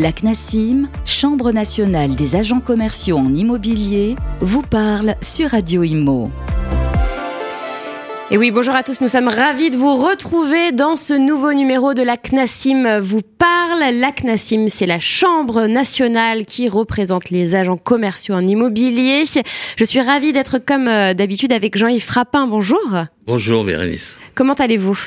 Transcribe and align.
La 0.00 0.12
CNASIM, 0.12 0.88
Chambre 1.04 1.52
nationale 1.52 2.14
des 2.14 2.34
agents 2.34 2.60
commerciaux 2.60 3.18
en 3.18 3.34
immobilier, 3.34 4.16
vous 4.40 4.62
parle 4.62 5.14
sur 5.20 5.50
Radio 5.50 5.82
Imo. 5.82 6.30
Et 8.30 8.38
oui, 8.38 8.50
bonjour 8.50 8.74
à 8.74 8.82
tous, 8.82 9.02
nous 9.02 9.08
sommes 9.08 9.28
ravis 9.28 9.70
de 9.70 9.76
vous 9.76 9.94
retrouver 9.96 10.72
dans 10.72 10.96
ce 10.96 11.12
nouveau 11.12 11.52
numéro 11.52 11.92
de 11.92 12.02
la 12.02 12.16
CNASIM 12.16 12.98
vous 12.98 13.20
parle. 13.20 13.94
La 13.94 14.10
CNASIM, 14.10 14.68
c'est 14.68 14.86
la 14.86 15.00
Chambre 15.00 15.66
nationale 15.66 16.46
qui 16.46 16.70
représente 16.70 17.28
les 17.28 17.54
agents 17.54 17.76
commerciaux 17.76 18.36
en 18.36 18.46
immobilier. 18.46 19.24
Je 19.76 19.84
suis 19.84 20.00
ravie 20.00 20.32
d'être 20.32 20.58
comme 20.58 20.88
euh, 20.88 21.12
d'habitude 21.12 21.52
avec 21.52 21.76
Jean-Yves 21.76 22.04
Frappin, 22.06 22.46
bonjour. 22.46 23.04
Bonjour 23.26 23.64
Bérénice. 23.64 24.18
Comment 24.34 24.54
allez-vous? 24.54 24.98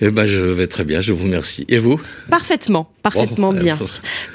Eh 0.00 0.10
ben, 0.10 0.24
je 0.24 0.40
vais 0.40 0.66
très 0.66 0.84
bien, 0.84 1.02
je 1.02 1.12
vous 1.12 1.24
remercie. 1.24 1.66
Et 1.68 1.78
vous? 1.78 2.00
Parfaitement, 2.30 2.88
parfaitement 3.02 3.52
bien. 3.52 3.78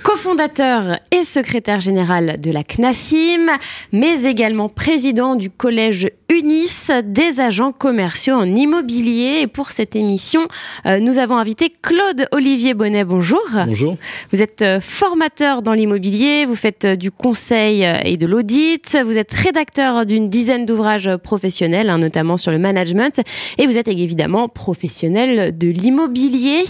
Cofondateur 0.03 0.99
et 1.11 1.23
secrétaire 1.23 1.81
général 1.81 2.39
de 2.39 2.51
la 2.51 2.63
CNASIM, 2.63 3.49
mais 3.91 4.23
également 4.23 4.69
président 4.69 5.35
du 5.35 5.49
collège 5.49 6.09
UNIS 6.29 6.91
des 7.03 7.39
agents 7.39 7.71
commerciaux 7.71 8.35
en 8.35 8.55
immobilier. 8.55 9.39
Et 9.41 9.47
pour 9.47 9.71
cette 9.71 9.95
émission, 9.95 10.47
euh, 10.85 10.99
nous 10.99 11.17
avons 11.17 11.37
invité 11.37 11.71
Claude 11.81 12.27
Olivier 12.31 12.73
Bonnet. 12.73 13.03
Bonjour. 13.03 13.43
Bonjour. 13.65 13.97
Vous 14.31 14.41
êtes 14.41 14.61
euh, 14.61 14.79
formateur 14.79 15.63
dans 15.63 15.73
l'immobilier, 15.73 16.45
vous 16.45 16.55
faites 16.55 16.85
euh, 16.85 16.95
du 16.95 17.11
conseil 17.11 17.85
et 18.05 18.17
de 18.17 18.27
l'audit, 18.27 18.97
vous 19.03 19.17
êtes 19.17 19.33
rédacteur 19.33 20.05
d'une 20.05 20.29
dizaine 20.29 20.65
d'ouvrages 20.65 21.17
professionnels, 21.17 21.89
hein, 21.89 21.97
notamment 21.97 22.37
sur 22.37 22.51
le 22.51 22.59
management 22.59 23.21
et 23.57 23.67
vous 23.67 23.77
êtes 23.77 23.87
évidemment 23.87 24.49
professionnel 24.49 25.57
de 25.57 25.67
l'immobilier. 25.67 26.63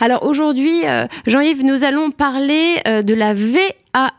Alors 0.00 0.24
aujourd'hui, 0.24 0.86
euh, 0.86 1.06
Jean-Yves, 1.26 1.64
nous 1.64 1.84
allons 1.84 2.10
parler 2.10 2.76
euh, 2.86 3.02
de 3.02 3.14
la 3.14 3.34
VAE. 3.34 4.10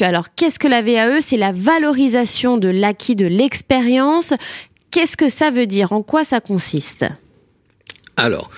Alors 0.00 0.34
qu'est-ce 0.34 0.58
que 0.58 0.68
la 0.68 0.82
VAE 0.82 1.20
C'est 1.20 1.36
la 1.36 1.52
valorisation 1.52 2.58
de 2.58 2.68
l'acquis 2.68 3.16
de 3.16 3.26
l'expérience. 3.26 4.34
Qu'est-ce 4.90 5.16
que 5.16 5.28
ça 5.28 5.50
veut 5.50 5.66
dire? 5.66 5.92
En 5.92 6.02
quoi 6.02 6.24
ça 6.24 6.40
consiste? 6.40 7.04
Alors, 8.16 8.50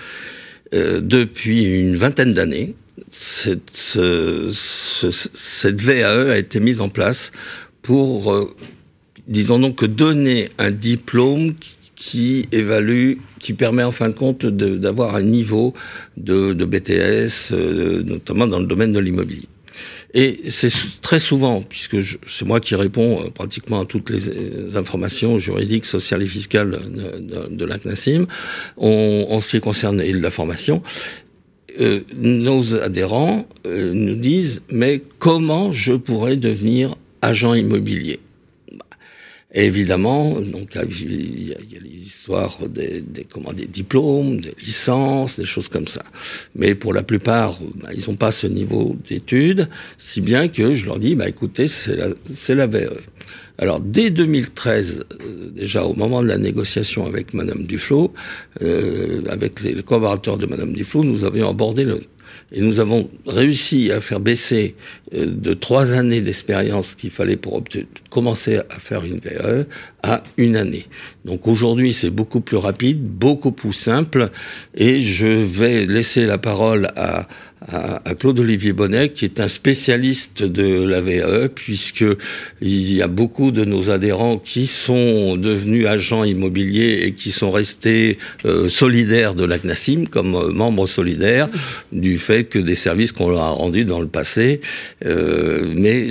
euh, 0.73 0.99
depuis 1.01 1.63
une 1.65 1.95
vingtaine 1.95 2.33
d'années, 2.33 2.75
cette, 3.09 3.97
cette, 4.51 5.81
VAE 5.81 6.31
a 6.31 6.37
été 6.37 6.59
mise 6.59 6.81
en 6.81 6.89
place 6.89 7.31
pour, 7.83 8.49
disons 9.27 9.59
donc, 9.59 9.85
donner 9.85 10.49
un 10.57 10.71
diplôme 10.71 11.53
qui 12.03 12.47
évalue, 12.51 13.13
qui 13.39 13.53
permet 13.53 13.81
en 13.81 13.93
fin 13.93 14.09
de 14.09 14.13
compte 14.13 14.45
d'avoir 14.45 15.15
un 15.15 15.21
niveau 15.21 15.73
de, 16.17 16.53
BTS, 16.53 17.53
euh, 17.53 18.03
notamment 18.03 18.45
dans 18.45 18.59
le 18.59 18.65
domaine 18.65 18.91
de 18.91 18.99
l'immobilier. 18.99 19.47
Et 20.13 20.41
c'est 20.49 20.69
très 21.01 21.19
souvent, 21.19 21.61
puisque 21.61 21.95
c'est 22.27 22.43
moi 22.43 22.59
qui 22.59 22.75
réponds 22.75 23.21
euh, 23.21 23.29
pratiquement 23.29 23.79
à 23.79 23.85
toutes 23.85 24.09
les 24.09 24.27
euh, 24.27 24.75
informations 24.75 25.39
juridiques, 25.39 25.85
sociales 25.85 26.21
et 26.23 26.27
fiscales 26.27 26.71
de, 26.71 27.47
de, 27.47 27.65
la 27.65 27.79
CNASIM, 27.79 28.27
en 28.75 29.39
ce 29.39 29.47
qui 29.47 29.61
concerne 29.61 30.01
la 30.01 30.29
formation, 30.29 30.83
nos 32.17 32.75
adhérents 32.75 33.47
nous 33.65 34.15
disent 34.15 34.61
mais 34.69 35.01
comment 35.19 35.71
je 35.71 35.93
pourrais 35.93 36.35
devenir 36.35 36.95
agent 37.21 37.53
immobilier? 37.53 38.19
Évidemment, 39.53 40.41
donc 40.41 40.77
il 40.99 41.49
y, 41.49 41.53
a, 41.53 41.57
les 41.79 41.89
histoires 41.89 42.57
des, 42.67 43.01
des, 43.01 43.23
comment, 43.23 43.53
des 43.53 43.67
diplômes, 43.67 44.41
des 44.41 44.53
licences, 44.59 45.39
des 45.39 45.45
choses 45.45 45.67
comme 45.67 45.87
ça. 45.87 46.03
Mais 46.55 46.75
pour 46.75 46.93
la 46.93 47.03
plupart, 47.03 47.59
bah, 47.75 47.89
ils 47.95 48.09
n'ont 48.09 48.15
pas 48.15 48.31
ce 48.31 48.47
niveau 48.47 48.95
d'études, 49.07 49.69
si 49.97 50.21
bien 50.21 50.47
que 50.47 50.73
je 50.73 50.85
leur 50.85 50.99
dis, 50.99 51.15
bah 51.15 51.29
écoutez, 51.29 51.67
c'est 51.67 51.95
la, 51.95 52.07
c'est 52.33 52.55
la 52.55 52.67
VE. 52.67 52.89
Alors 53.59 53.79
dès 53.79 54.09
2013, 54.09 55.05
euh, 55.21 55.49
déjà 55.51 55.85
au 55.85 55.93
moment 55.93 56.23
de 56.23 56.27
la 56.27 56.37
négociation 56.37 57.05
avec 57.05 57.35
Madame 57.35 57.63
Duflo, 57.63 58.11
euh, 58.63 59.21
avec 59.29 59.61
les, 59.61 59.73
les 59.73 59.83
collaborateurs 59.83 60.37
de 60.37 60.47
Madame 60.47 60.73
Duflo, 60.73 61.03
nous 61.03 61.23
avions 61.23 61.47
abordé 61.49 61.83
le, 61.83 61.99
et 62.53 62.61
nous 62.61 62.79
avons 62.79 63.09
réussi 63.25 63.91
à 63.91 63.99
faire 63.99 64.19
baisser 64.19 64.75
euh, 65.13 65.25
de 65.25 65.53
trois 65.53 65.93
années 65.93 66.21
d'expérience 66.21 66.95
qu'il 66.95 67.11
fallait 67.11 67.35
pour 67.35 67.63
commencer 68.09 68.57
à 68.57 68.79
faire 68.79 69.03
une 69.03 69.19
PE 69.19 69.65
à 70.03 70.21
une 70.37 70.55
année. 70.57 70.85
Donc 71.25 71.47
aujourd'hui, 71.47 71.93
c'est 71.93 72.09
beaucoup 72.09 72.41
plus 72.41 72.57
rapide, 72.57 73.01
beaucoup 73.01 73.53
plus 73.53 73.73
simple. 73.73 74.29
Et 74.75 75.01
je 75.01 75.27
vais 75.27 75.85
laisser 75.85 76.25
la 76.25 76.37
parole 76.37 76.89
à, 76.97 77.27
à, 77.71 78.15
Claude 78.15 78.39
Olivier 78.39 78.73
Bonnet, 78.73 79.09
qui 79.09 79.25
est 79.25 79.39
un 79.39 79.47
spécialiste 79.47 80.43
de 80.43 80.83
la 80.83 81.01
VAE, 81.01 81.49
puisque 81.53 82.05
il 82.61 82.93
y 82.93 83.01
a 83.01 83.07
beaucoup 83.07 83.51
de 83.51 83.65
nos 83.65 83.89
adhérents 83.89 84.37
qui 84.37 84.67
sont 84.67 85.37
devenus 85.37 85.85
agents 85.85 86.23
immobiliers 86.23 87.03
et 87.03 87.13
qui 87.13 87.31
sont 87.31 87.51
restés 87.51 88.17
euh, 88.45 88.69
solidaires 88.69 89.33
de 89.35 89.45
la 89.45 89.57
CNASIM 89.57 90.07
comme 90.07 90.35
euh, 90.35 90.49
membres 90.49 90.87
solidaires 90.87 91.49
du 91.91 92.17
fait 92.17 92.45
que 92.45 92.59
des 92.59 92.75
services 92.75 93.11
qu'on 93.11 93.29
leur 93.29 93.41
a 93.41 93.51
rendus 93.51 93.85
dans 93.85 94.01
le 94.01 94.07
passé. 94.07 94.61
Euh, 95.05 95.63
mais 95.75 96.09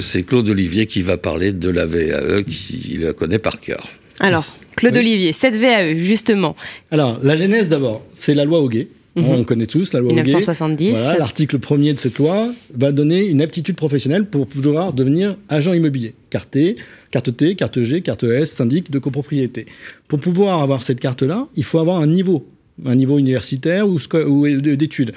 c'est 0.00 0.22
Claude 0.22 0.48
Olivier 0.48 0.86
qui 0.86 1.02
va 1.02 1.16
parler 1.16 1.52
de 1.52 1.68
la 1.68 1.86
VAE, 1.86 2.42
qui 2.42 2.98
connaît 3.14 3.38
par 3.38 3.60
cœur. 3.60 3.88
Alors, 4.20 4.44
Claude 4.76 4.96
Olivier, 4.96 5.32
cette 5.32 5.56
VAE, 5.56 5.94
justement. 5.94 6.54
Alors, 6.90 7.18
la 7.22 7.36
genèse 7.36 7.68
d'abord, 7.68 8.02
c'est 8.14 8.34
la 8.34 8.44
loi 8.44 8.60
Hoguet. 8.60 8.88
Mhm. 9.16 9.24
On 9.26 9.44
connaît 9.44 9.66
tous 9.66 9.92
la 9.92 10.00
loi 10.00 10.12
1970. 10.12 10.90
Voilà, 10.90 11.18
L'article 11.18 11.60
premier 11.60 11.94
de 11.94 12.00
cette 12.00 12.18
loi 12.18 12.48
va 12.74 12.90
donner 12.90 13.24
une 13.24 13.42
aptitude 13.42 13.76
professionnelle 13.76 14.24
pour 14.26 14.48
pouvoir 14.48 14.92
devenir 14.92 15.36
agent 15.48 15.72
immobilier. 15.72 16.14
Carte 16.30 16.50
T, 16.50 16.76
carte 17.12 17.36
T, 17.36 17.54
carte 17.54 17.82
G, 17.84 18.00
carte 18.00 18.24
S, 18.24 18.52
syndic 18.52 18.90
de 18.90 18.98
copropriété. 18.98 19.66
Pour 20.08 20.18
pouvoir 20.18 20.62
avoir 20.62 20.82
cette 20.82 20.98
carte-là, 20.98 21.46
il 21.54 21.62
faut 21.62 21.78
avoir 21.78 21.98
un 21.98 22.08
niveau, 22.08 22.44
un 22.84 22.96
niveau 22.96 23.18
universitaire 23.18 23.88
ou, 23.88 23.98
ou 24.26 24.60
d'études. 24.60 25.12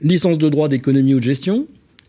Licence 0.00 0.38
de 0.38 0.48
droit 0.48 0.68
d'économie 0.68 1.14
ou 1.14 1.18
de 1.18 1.24
gestion, 1.24 1.66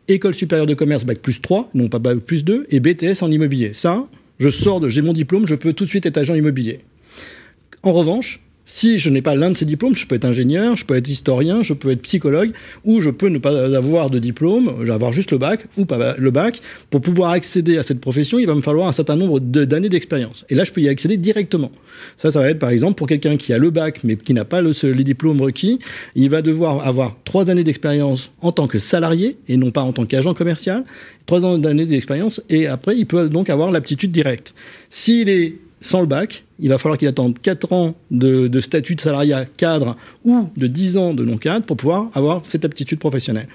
école 0.07 0.33
supérieure 0.33 0.65
de 0.65 0.73
commerce, 0.73 1.05
bac 1.05 1.19
plus 1.19 1.41
3, 1.41 1.69
non 1.73 1.89
pas 1.89 1.99
bac 1.99 2.19
plus 2.19 2.45
2, 2.45 2.67
et 2.69 2.79
BTS 2.79 3.21
en 3.21 3.31
immobilier. 3.31 3.73
Ça, 3.73 4.07
je 4.39 4.49
sors 4.49 4.79
de, 4.79 4.89
j'ai 4.89 5.01
mon 5.01 5.13
diplôme, 5.13 5.47
je 5.47 5.55
peux 5.55 5.73
tout 5.73 5.85
de 5.85 5.89
suite 5.89 6.05
être 6.05 6.17
agent 6.17 6.35
immobilier. 6.35 6.79
En 7.83 7.93
revanche, 7.93 8.41
si 8.69 8.97
je 8.97 9.09
n'ai 9.09 9.21
pas 9.21 9.33
l'un 9.33 9.49
de 9.51 9.57
ces 9.57 9.63
diplômes, 9.63 9.95
je 9.95 10.05
peux 10.05 10.15
être 10.15 10.25
ingénieur, 10.25 10.75
je 10.75 10.85
peux 10.85 10.95
être 10.95 11.09
historien, 11.09 11.63
je 11.63 11.73
peux 11.73 11.89
être 11.89 12.01
psychologue, 12.01 12.51
ou 12.83 12.99
je 12.99 13.09
peux 13.09 13.29
ne 13.29 13.37
pas 13.37 13.73
avoir 13.75 14.09
de 14.09 14.19
diplôme, 14.19 14.85
avoir 14.91 15.13
juste 15.13 15.31
le 15.31 15.37
bac 15.37 15.65
ou 15.77 15.85
pas 15.85 16.15
le 16.17 16.31
bac. 16.31 16.59
Pour 16.89 16.99
pouvoir 16.99 17.31
accéder 17.31 17.77
à 17.77 17.83
cette 17.83 18.01
profession, 18.01 18.39
il 18.39 18.45
va 18.45 18.53
me 18.53 18.61
falloir 18.61 18.89
un 18.89 18.91
certain 18.91 19.15
nombre 19.15 19.39
d'années 19.39 19.87
d'expérience. 19.87 20.45
Et 20.49 20.55
là, 20.55 20.65
je 20.65 20.73
peux 20.73 20.81
y 20.81 20.89
accéder 20.89 21.15
directement. 21.15 21.71
Ça, 22.17 22.29
ça 22.29 22.41
va 22.41 22.49
être 22.49 22.59
par 22.59 22.69
exemple 22.69 22.95
pour 22.95 23.07
quelqu'un 23.07 23.37
qui 23.37 23.53
a 23.53 23.57
le 23.57 23.69
bac 23.69 24.03
mais 24.03 24.17
qui 24.17 24.33
n'a 24.33 24.43
pas 24.43 24.61
le, 24.61 24.73
les 24.91 25.03
diplômes 25.05 25.41
requis, 25.41 25.79
il 26.15 26.29
va 26.29 26.41
devoir 26.41 26.85
avoir 26.85 27.15
trois 27.23 27.49
années 27.49 27.63
d'expérience 27.63 28.31
en 28.41 28.51
tant 28.51 28.67
que 28.67 28.79
salarié 28.79 29.37
et 29.47 29.55
non 29.55 29.71
pas 29.71 29.81
en 29.81 29.93
tant 29.93 30.05
qu'agent 30.05 30.33
commercial, 30.33 30.83
trois 31.25 31.45
années 31.45 31.85
d'expérience 31.85 32.41
et 32.49 32.67
après, 32.67 32.97
il 32.97 33.05
peut 33.05 33.29
donc 33.29 33.49
avoir 33.49 33.71
l'aptitude 33.71 34.11
directe. 34.11 34.53
S'il 34.89 35.29
est 35.29 35.55
sans 35.81 36.01
le 36.01 36.07
bac, 36.07 36.43
il 36.59 36.69
va 36.69 36.77
falloir 36.77 36.97
qu'il 36.97 37.07
attende 37.07 37.37
4 37.39 37.73
ans 37.73 37.95
de, 38.09 38.59
statut 38.59 38.95
de 38.95 39.01
salariat 39.01 39.45
cadre 39.45 39.95
ou 40.23 40.49
de 40.57 40.67
10 40.67 40.97
ans 40.97 41.13
de 41.13 41.23
non-cadre 41.23 41.65
pour 41.65 41.77
pouvoir 41.77 42.09
avoir 42.13 42.41
cette 42.45 42.65
aptitude 42.65 42.99
professionnelle. 42.99 43.47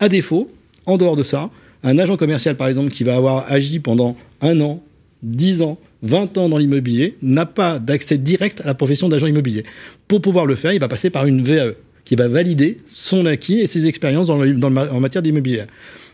À 0.00 0.08
défaut, 0.08 0.50
en 0.86 0.96
dehors 0.96 1.16
de 1.16 1.22
ça, 1.22 1.50
un 1.82 1.98
agent 1.98 2.16
commercial, 2.16 2.56
par 2.56 2.68
exemple, 2.68 2.90
qui 2.90 3.04
va 3.04 3.16
avoir 3.16 3.50
agi 3.50 3.78
pendant 3.78 4.16
un 4.40 4.60
an, 4.60 4.82
10 5.22 5.62
ans, 5.62 5.78
20 6.02 6.38
ans 6.38 6.48
dans 6.48 6.58
l'immobilier, 6.58 7.16
n'a 7.22 7.46
pas 7.46 7.78
d'accès 7.78 8.18
direct 8.18 8.60
à 8.62 8.66
la 8.66 8.74
profession 8.74 9.08
d'agent 9.08 9.26
immobilier. 9.26 9.64
Pour 10.08 10.20
pouvoir 10.20 10.46
le 10.46 10.56
faire, 10.56 10.72
il 10.72 10.80
va 10.80 10.88
passer 10.88 11.10
par 11.10 11.26
une 11.26 11.42
VAE 11.42 11.74
qui 12.04 12.16
va 12.16 12.26
valider 12.26 12.78
son 12.86 13.26
acquis 13.26 13.60
et 13.60 13.66
ses 13.66 13.86
expériences 13.86 14.30
en 14.30 15.00
matière 15.00 15.22
d'immobilier. 15.22 15.64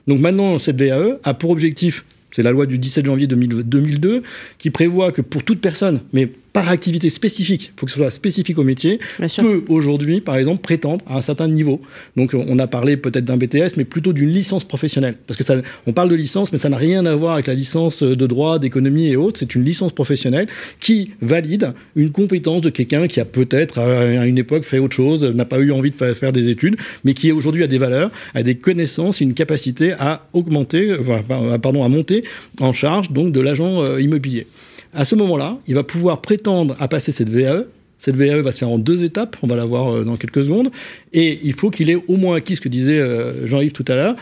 Donc 0.06 0.20
maintenant, 0.20 0.58
cette 0.58 0.80
VAE 0.80 1.18
a 1.24 1.34
pour 1.34 1.50
objectif 1.50 2.04
c'est 2.36 2.42
la 2.42 2.52
loi 2.52 2.66
du 2.66 2.76
17 2.76 3.06
janvier 3.06 3.26
2002 3.26 4.22
qui 4.58 4.68
prévoit 4.68 5.10
que 5.10 5.22
pour 5.22 5.42
toute 5.42 5.58
personne, 5.58 6.00
mais 6.12 6.30
par 6.56 6.70
activité 6.70 7.10
spécifique, 7.10 7.70
il 7.76 7.78
faut 7.78 7.84
que 7.84 7.92
ce 7.92 7.98
soit 7.98 8.10
spécifique 8.10 8.56
au 8.56 8.62
métier, 8.62 8.98
peut 9.18 9.62
aujourd'hui, 9.68 10.22
par 10.22 10.36
exemple, 10.36 10.62
prétendre 10.62 11.04
à 11.06 11.18
un 11.18 11.20
certain 11.20 11.48
niveau. 11.48 11.82
Donc, 12.16 12.32
on 12.32 12.58
a 12.58 12.66
parlé 12.66 12.96
peut-être 12.96 13.26
d'un 13.26 13.36
BTS, 13.36 13.76
mais 13.76 13.84
plutôt 13.84 14.14
d'une 14.14 14.30
licence 14.30 14.64
professionnelle. 14.64 15.16
Parce 15.26 15.36
que 15.36 15.44
ça, 15.44 15.56
on 15.86 15.92
parle 15.92 16.08
de 16.08 16.14
licence, 16.14 16.52
mais 16.52 16.58
ça 16.58 16.70
n'a 16.70 16.78
rien 16.78 17.04
à 17.04 17.14
voir 17.14 17.34
avec 17.34 17.46
la 17.46 17.52
licence 17.52 18.02
de 18.02 18.26
droit, 18.26 18.58
d'économie 18.58 19.08
et 19.08 19.16
autres. 19.16 19.38
C'est 19.38 19.54
une 19.54 19.66
licence 19.66 19.92
professionnelle 19.92 20.46
qui 20.80 21.10
valide 21.20 21.74
une 21.94 22.10
compétence 22.10 22.62
de 22.62 22.70
quelqu'un 22.70 23.06
qui 23.06 23.20
a 23.20 23.26
peut-être, 23.26 23.78
à 23.78 24.24
une 24.24 24.38
époque, 24.38 24.64
fait 24.64 24.78
autre 24.78 24.96
chose, 24.96 25.24
n'a 25.24 25.44
pas 25.44 25.58
eu 25.58 25.72
envie 25.72 25.90
de 25.90 26.14
faire 26.14 26.32
des 26.32 26.48
études, 26.48 26.76
mais 27.04 27.12
qui 27.12 27.32
aujourd'hui 27.32 27.64
a 27.64 27.66
des 27.66 27.76
valeurs, 27.76 28.10
a 28.34 28.42
des 28.42 28.54
connaissances, 28.54 29.20
une 29.20 29.34
capacité 29.34 29.92
à 29.98 30.26
augmenter, 30.32 30.90
euh, 30.90 31.58
pardon, 31.58 31.84
à 31.84 31.90
monter 31.90 32.24
en 32.60 32.72
charge 32.72 33.10
donc 33.10 33.32
de 33.32 33.40
l'agent 33.40 33.84
euh, 33.84 34.00
immobilier. 34.00 34.46
À 34.96 35.04
ce 35.04 35.14
moment-là, 35.14 35.58
il 35.66 35.74
va 35.74 35.82
pouvoir 35.82 36.22
prétendre 36.22 36.74
à 36.80 36.88
passer 36.88 37.12
cette 37.12 37.28
VAE. 37.28 37.66
Cette 37.98 38.16
VAE 38.16 38.40
va 38.40 38.50
se 38.50 38.58
faire 38.58 38.70
en 38.70 38.78
deux 38.78 39.04
étapes, 39.04 39.36
on 39.42 39.46
va 39.46 39.54
la 39.54 39.66
voir 39.66 39.94
euh, 39.94 40.04
dans 40.04 40.16
quelques 40.16 40.44
secondes, 40.44 40.70
et 41.12 41.38
il 41.42 41.52
faut 41.52 41.70
qu'il 41.70 41.90
ait 41.90 42.02
au 42.08 42.16
moins 42.16 42.36
acquis 42.36 42.56
ce 42.56 42.62
que 42.62 42.68
disait 42.68 42.98
euh, 42.98 43.46
Jean-Yves 43.46 43.72
tout 43.72 43.84
à 43.88 43.94
l'heure, 43.94 44.16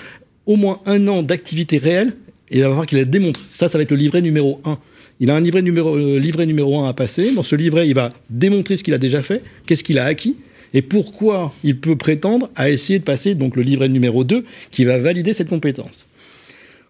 au 0.47 0.57
moins 0.57 0.81
un 0.87 1.07
an 1.07 1.23
d'activité 1.23 1.79
réelle 1.79 2.15
et 2.51 2.59
il 2.59 2.63
va 2.63 2.71
voir 2.71 2.87
qu'il 2.87 2.99
la 2.99 3.05
démontre. 3.05 3.41
Ça, 3.53 3.69
ça 3.69 3.79
va 3.79 3.83
être 3.83 3.91
le 3.91 3.97
livret 3.97 4.21
numéro 4.21 4.61
1. 4.65 4.79
Il 5.21 5.31
a 5.31 5.37
un 5.37 5.41
livret 5.41 5.63
numéro, 5.63 5.97
euh, 5.97 6.19
livret 6.19 6.45
numéro 6.45 6.81
1 6.81 6.89
à 6.89 6.93
passer. 6.93 7.33
Dans 7.35 7.45
ce 7.45 7.55
livret, 7.55 7.89
il 7.89 7.95
va 7.95 8.11
démontrer 8.31 8.77
ce 8.77 8.83
qu'il 8.83 8.95
a 8.95 8.99
déjà 8.99 9.23
fait, 9.23 9.43
qu'est-ce 9.67 9.85
qu'il 9.85 9.99
a 9.99 10.05
acquis, 10.05 10.37
et 10.73 10.83
pourquoi 10.83 11.53
il 11.63 11.79
peut 11.79 11.97
prétendre 11.97 12.51
à 12.57 12.69
essayer 12.69 12.99
de 12.99 13.05
passer 13.05 13.37
donc 13.37 13.55
le 13.55 13.63
livret 13.63 13.89
numéro 13.89 14.25
2 14.25 14.45
qui 14.73 14.85
va 14.85 14.99
valider 14.99 15.33
cette 15.35 15.49
compétence. 15.49 16.07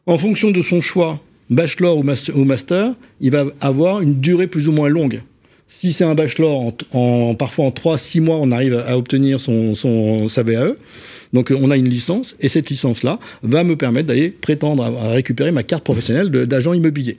En 0.06 0.16
fonction 0.16 0.50
de 0.50 0.62
son 0.62 0.80
choix, 0.80 1.20
bachelor 1.50 1.98
ou 1.98 2.44
master, 2.44 2.94
il 3.20 3.30
va 3.30 3.46
avoir 3.60 4.00
une 4.00 4.20
durée 4.20 4.46
plus 4.46 4.68
ou 4.68 4.72
moins 4.72 4.88
longue. 4.88 5.22
Si 5.66 5.92
c'est 5.92 6.04
un 6.04 6.14
bachelor, 6.14 6.72
parfois 7.38 7.66
en 7.66 7.70
3-6 7.70 8.20
mois, 8.20 8.36
on 8.40 8.52
arrive 8.52 8.74
à 8.86 8.96
obtenir 8.96 9.40
son, 9.40 9.74
son, 9.74 10.28
sa 10.28 10.42
VAE. 10.42 10.76
Donc 11.32 11.52
on 11.56 11.70
a 11.70 11.76
une 11.76 11.88
licence, 11.88 12.36
et 12.38 12.48
cette 12.48 12.70
licence-là 12.70 13.18
va 13.42 13.64
me 13.64 13.76
permettre 13.76 14.06
d'aller 14.06 14.30
prétendre 14.30 14.84
à 14.84 15.08
récupérer 15.10 15.50
ma 15.50 15.64
carte 15.64 15.82
professionnelle 15.82 16.30
d'agent 16.30 16.74
immobilier 16.74 17.18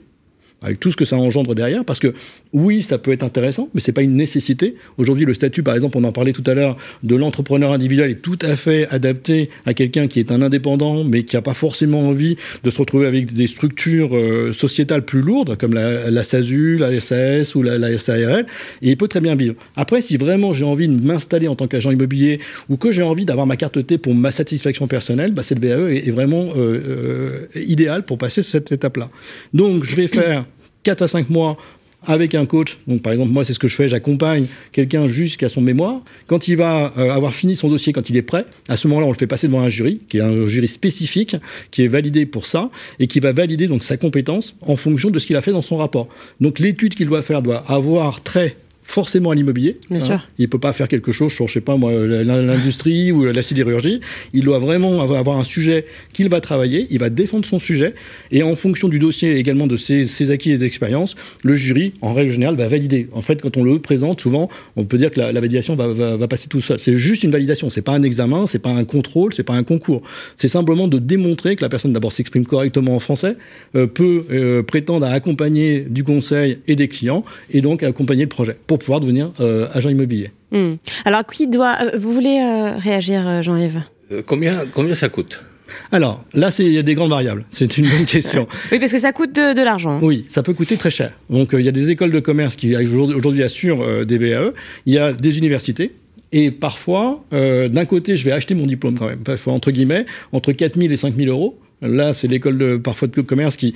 avec 0.62 0.80
tout 0.80 0.90
ce 0.90 0.96
que 0.96 1.04
ça 1.04 1.16
engendre 1.16 1.54
derrière, 1.54 1.84
parce 1.84 2.00
que 2.00 2.14
oui, 2.52 2.82
ça 2.82 2.98
peut 2.98 3.12
être 3.12 3.22
intéressant, 3.22 3.68
mais 3.74 3.80
c'est 3.80 3.92
pas 3.92 4.02
une 4.02 4.16
nécessité. 4.16 4.76
Aujourd'hui, 4.96 5.26
le 5.26 5.34
statut, 5.34 5.62
par 5.62 5.74
exemple, 5.74 5.98
on 5.98 6.04
en 6.04 6.12
parlait 6.12 6.32
tout 6.32 6.42
à 6.46 6.54
l'heure, 6.54 6.76
de 7.02 7.14
l'entrepreneur 7.14 7.72
individuel 7.72 8.10
est 8.10 8.22
tout 8.22 8.38
à 8.40 8.56
fait 8.56 8.88
adapté 8.88 9.50
à 9.66 9.74
quelqu'un 9.74 10.08
qui 10.08 10.18
est 10.18 10.32
un 10.32 10.40
indépendant, 10.40 11.04
mais 11.04 11.24
qui 11.24 11.36
n'a 11.36 11.42
pas 11.42 11.54
forcément 11.54 12.08
envie 12.08 12.36
de 12.64 12.70
se 12.70 12.78
retrouver 12.78 13.06
avec 13.06 13.34
des 13.34 13.46
structures 13.46 14.16
euh, 14.16 14.52
sociétales 14.52 15.04
plus 15.04 15.20
lourdes, 15.20 15.56
comme 15.56 15.74
la, 15.74 16.24
SASU, 16.24 16.78
la 16.78 17.00
SAS 17.00 17.54
ou 17.54 17.62
la, 17.62 17.98
SARL, 17.98 18.46
et 18.80 18.90
il 18.90 18.96
peut 18.96 19.08
très 19.08 19.20
bien 19.20 19.36
vivre. 19.36 19.56
Après, 19.76 20.00
si 20.00 20.16
vraiment 20.16 20.54
j'ai 20.54 20.64
envie 20.64 20.88
de 20.88 21.04
m'installer 21.04 21.48
en 21.48 21.54
tant 21.54 21.66
qu'agent 21.66 21.90
immobilier, 21.90 22.40
ou 22.70 22.78
que 22.78 22.90
j'ai 22.90 23.02
envie 23.02 23.26
d'avoir 23.26 23.46
ma 23.46 23.56
carte 23.56 23.86
T 23.86 23.98
pour 23.98 24.14
ma 24.14 24.32
satisfaction 24.32 24.86
personnelle, 24.86 25.32
bah, 25.32 25.42
cette 25.42 25.60
BAE 25.60 25.92
est, 25.92 26.08
est 26.08 26.12
vraiment 26.12 26.48
euh, 26.56 26.80
euh, 26.88 27.46
idéale 27.54 28.04
pour 28.04 28.16
passer 28.16 28.42
cette 28.42 28.72
étape-là. 28.72 29.10
Donc, 29.52 29.84
je 29.84 29.96
vais 29.96 30.06
faire 30.06 30.45
4 30.86 31.02
à 31.02 31.08
5 31.08 31.30
mois 31.30 31.56
avec 32.04 32.36
un 32.36 32.46
coach. 32.46 32.78
Donc, 32.86 33.02
par 33.02 33.12
exemple, 33.12 33.32
moi, 33.32 33.44
c'est 33.44 33.52
ce 33.52 33.58
que 33.58 33.66
je 33.66 33.74
fais. 33.74 33.88
J'accompagne 33.88 34.46
quelqu'un 34.70 35.08
jusqu'à 35.08 35.48
son 35.48 35.60
mémoire. 35.60 36.00
Quand 36.28 36.46
il 36.46 36.56
va 36.56 36.92
euh, 36.96 37.10
avoir 37.10 37.34
fini 37.34 37.56
son 37.56 37.68
dossier, 37.68 37.92
quand 37.92 38.08
il 38.08 38.16
est 38.16 38.22
prêt, 38.22 38.46
à 38.68 38.76
ce 38.76 38.86
moment-là, 38.86 39.08
on 39.08 39.10
le 39.10 39.16
fait 39.16 39.26
passer 39.26 39.48
devant 39.48 39.62
un 39.62 39.68
jury, 39.68 40.00
qui 40.08 40.18
est 40.18 40.20
un 40.20 40.46
jury 40.46 40.68
spécifique, 40.68 41.34
qui 41.72 41.82
est 41.82 41.88
validé 41.88 42.24
pour 42.24 42.46
ça, 42.46 42.70
et 43.00 43.08
qui 43.08 43.18
va 43.18 43.32
valider 43.32 43.66
donc 43.66 43.82
sa 43.82 43.96
compétence 43.96 44.54
en 44.60 44.76
fonction 44.76 45.10
de 45.10 45.18
ce 45.18 45.26
qu'il 45.26 45.34
a 45.34 45.42
fait 45.42 45.50
dans 45.50 45.60
son 45.60 45.76
rapport. 45.76 46.06
Donc, 46.40 46.60
l'étude 46.60 46.94
qu'il 46.94 47.08
doit 47.08 47.22
faire 47.22 47.42
doit 47.42 47.64
avoir 47.66 48.22
trait 48.22 48.56
forcément 48.86 49.32
à 49.32 49.34
l'immobilier. 49.34 49.78
Bien 49.90 50.00
sûr. 50.00 50.26
Il 50.38 50.42
ne 50.42 50.46
peut 50.46 50.60
pas 50.60 50.72
faire 50.72 50.86
quelque 50.86 51.10
chose 51.10 51.32
sur, 51.32 51.48
je 51.48 51.54
sais 51.54 51.60
pas 51.60 51.76
moi, 51.76 51.92
l'industrie 51.92 53.10
ou 53.10 53.24
la 53.24 53.42
sidérurgie. 53.42 54.00
Il 54.32 54.44
doit 54.44 54.60
vraiment 54.60 55.02
avoir 55.02 55.38
un 55.38 55.44
sujet 55.44 55.86
qu'il 56.12 56.28
va 56.28 56.40
travailler, 56.40 56.86
il 56.90 57.00
va 57.00 57.10
défendre 57.10 57.44
son 57.44 57.58
sujet, 57.58 57.94
et 58.30 58.44
en 58.44 58.54
fonction 58.54 58.88
du 58.88 59.00
dossier 59.00 59.32
et 59.32 59.38
également 59.38 59.66
de 59.66 59.76
ses, 59.76 60.30
acquis 60.30 60.52
et 60.52 60.58
ses 60.58 60.64
expériences, 60.64 61.16
le 61.42 61.56
jury, 61.56 61.94
en 62.00 62.14
règle 62.14 62.30
générale, 62.30 62.56
va 62.56 62.68
valider. 62.68 63.08
En 63.12 63.22
fait, 63.22 63.42
quand 63.42 63.56
on 63.56 63.64
le 63.64 63.80
présente, 63.80 64.20
souvent, 64.20 64.48
on 64.76 64.84
peut 64.84 64.98
dire 64.98 65.10
que 65.10 65.20
la, 65.20 65.32
validation 65.32 65.74
va, 65.74 65.88
va, 65.88 66.28
passer 66.28 66.48
tout 66.48 66.60
seul. 66.60 66.78
C'est 66.78 66.96
juste 66.96 67.24
une 67.24 67.32
validation, 67.32 67.70
c'est 67.70 67.82
pas 67.82 67.92
un 67.92 68.04
examen, 68.04 68.46
c'est 68.46 68.60
pas 68.60 68.70
un 68.70 68.84
contrôle, 68.84 69.34
c'est 69.34 69.42
pas 69.42 69.54
un 69.54 69.64
concours. 69.64 70.02
C'est 70.36 70.48
simplement 70.48 70.86
de 70.86 70.98
démontrer 70.98 71.56
que 71.56 71.62
la 71.62 71.68
personne 71.68 71.92
d'abord 71.92 72.12
s'exprime 72.12 72.46
correctement 72.46 72.94
en 72.94 73.00
français, 73.00 73.36
euh, 73.74 73.88
peut 73.88 74.26
euh, 74.30 74.62
prétendre 74.62 75.06
à 75.06 75.10
accompagner 75.10 75.80
du 75.80 76.04
conseil 76.04 76.58
et 76.68 76.76
des 76.76 76.86
clients, 76.86 77.24
et 77.50 77.60
donc 77.60 77.82
accompagner 77.82 78.22
le 78.22 78.28
projet 78.28 78.56
pouvoir 78.78 79.00
devenir 79.00 79.32
euh, 79.40 79.68
agent 79.72 79.88
immobilier. 79.88 80.30
Hmm. 80.52 80.74
Alors, 81.04 81.24
qui 81.26 81.46
doit. 81.46 81.76
Euh, 81.82 81.98
vous 81.98 82.12
voulez 82.12 82.38
euh, 82.40 82.78
réagir, 82.78 83.42
Jean-Yves? 83.42 83.82
Combien, 84.26 84.64
combien 84.72 84.94
ça 84.94 85.08
coûte? 85.08 85.44
Alors, 85.90 86.24
là, 86.32 86.50
il 86.60 86.72
y 86.72 86.78
a 86.78 86.82
des 86.82 86.94
grandes 86.94 87.10
variables. 87.10 87.44
C'est 87.50 87.76
une 87.76 87.88
bonne 87.88 88.04
question. 88.04 88.46
oui, 88.72 88.78
parce 88.78 88.92
que 88.92 88.98
ça 88.98 89.12
coûte 89.12 89.34
de, 89.34 89.62
l'argent. 89.62 89.98
Oui, 90.00 90.24
ça 90.28 90.42
peut 90.42 90.54
coûter 90.54 90.76
très 90.76 90.90
cher. 90.90 91.12
Donc, 91.28 91.50
il 91.54 91.62
y 91.62 91.68
a 91.68 91.72
des 91.72 91.90
écoles 91.90 92.12
de 92.12 92.20
commerce 92.20 92.54
qui 92.54 92.76
aujourd'hui 92.76 93.42
assurent 93.42 94.06
des 94.06 94.18
BAE. 94.18 94.52
Il 94.86 94.94
y 94.94 94.98
a 94.98 95.12
des 95.12 95.38
universités. 95.38 95.92
Et 96.30 96.52
parfois, 96.52 97.24
d'un 97.32 97.84
côté, 97.84 98.14
je 98.14 98.24
vais 98.24 98.30
acheter 98.30 98.54
mon 98.54 98.66
diplôme 98.66 98.96
quand 98.96 99.08
même. 99.08 99.24
Parfois, 99.24 99.54
entre 99.54 99.72
guillemets, 99.72 100.06
entre 100.32 100.52
4 100.52 100.78
000 100.78 100.92
et 100.92 100.96
5 100.96 101.16
000 101.16 101.30
euros. 101.30 101.58
Là, 101.82 102.14
c'est 102.14 102.26
l'école 102.26 102.56
de, 102.56 102.76
parfois 102.78 103.06
de 103.06 103.20
commerce 103.20 103.56
qui, 103.56 103.74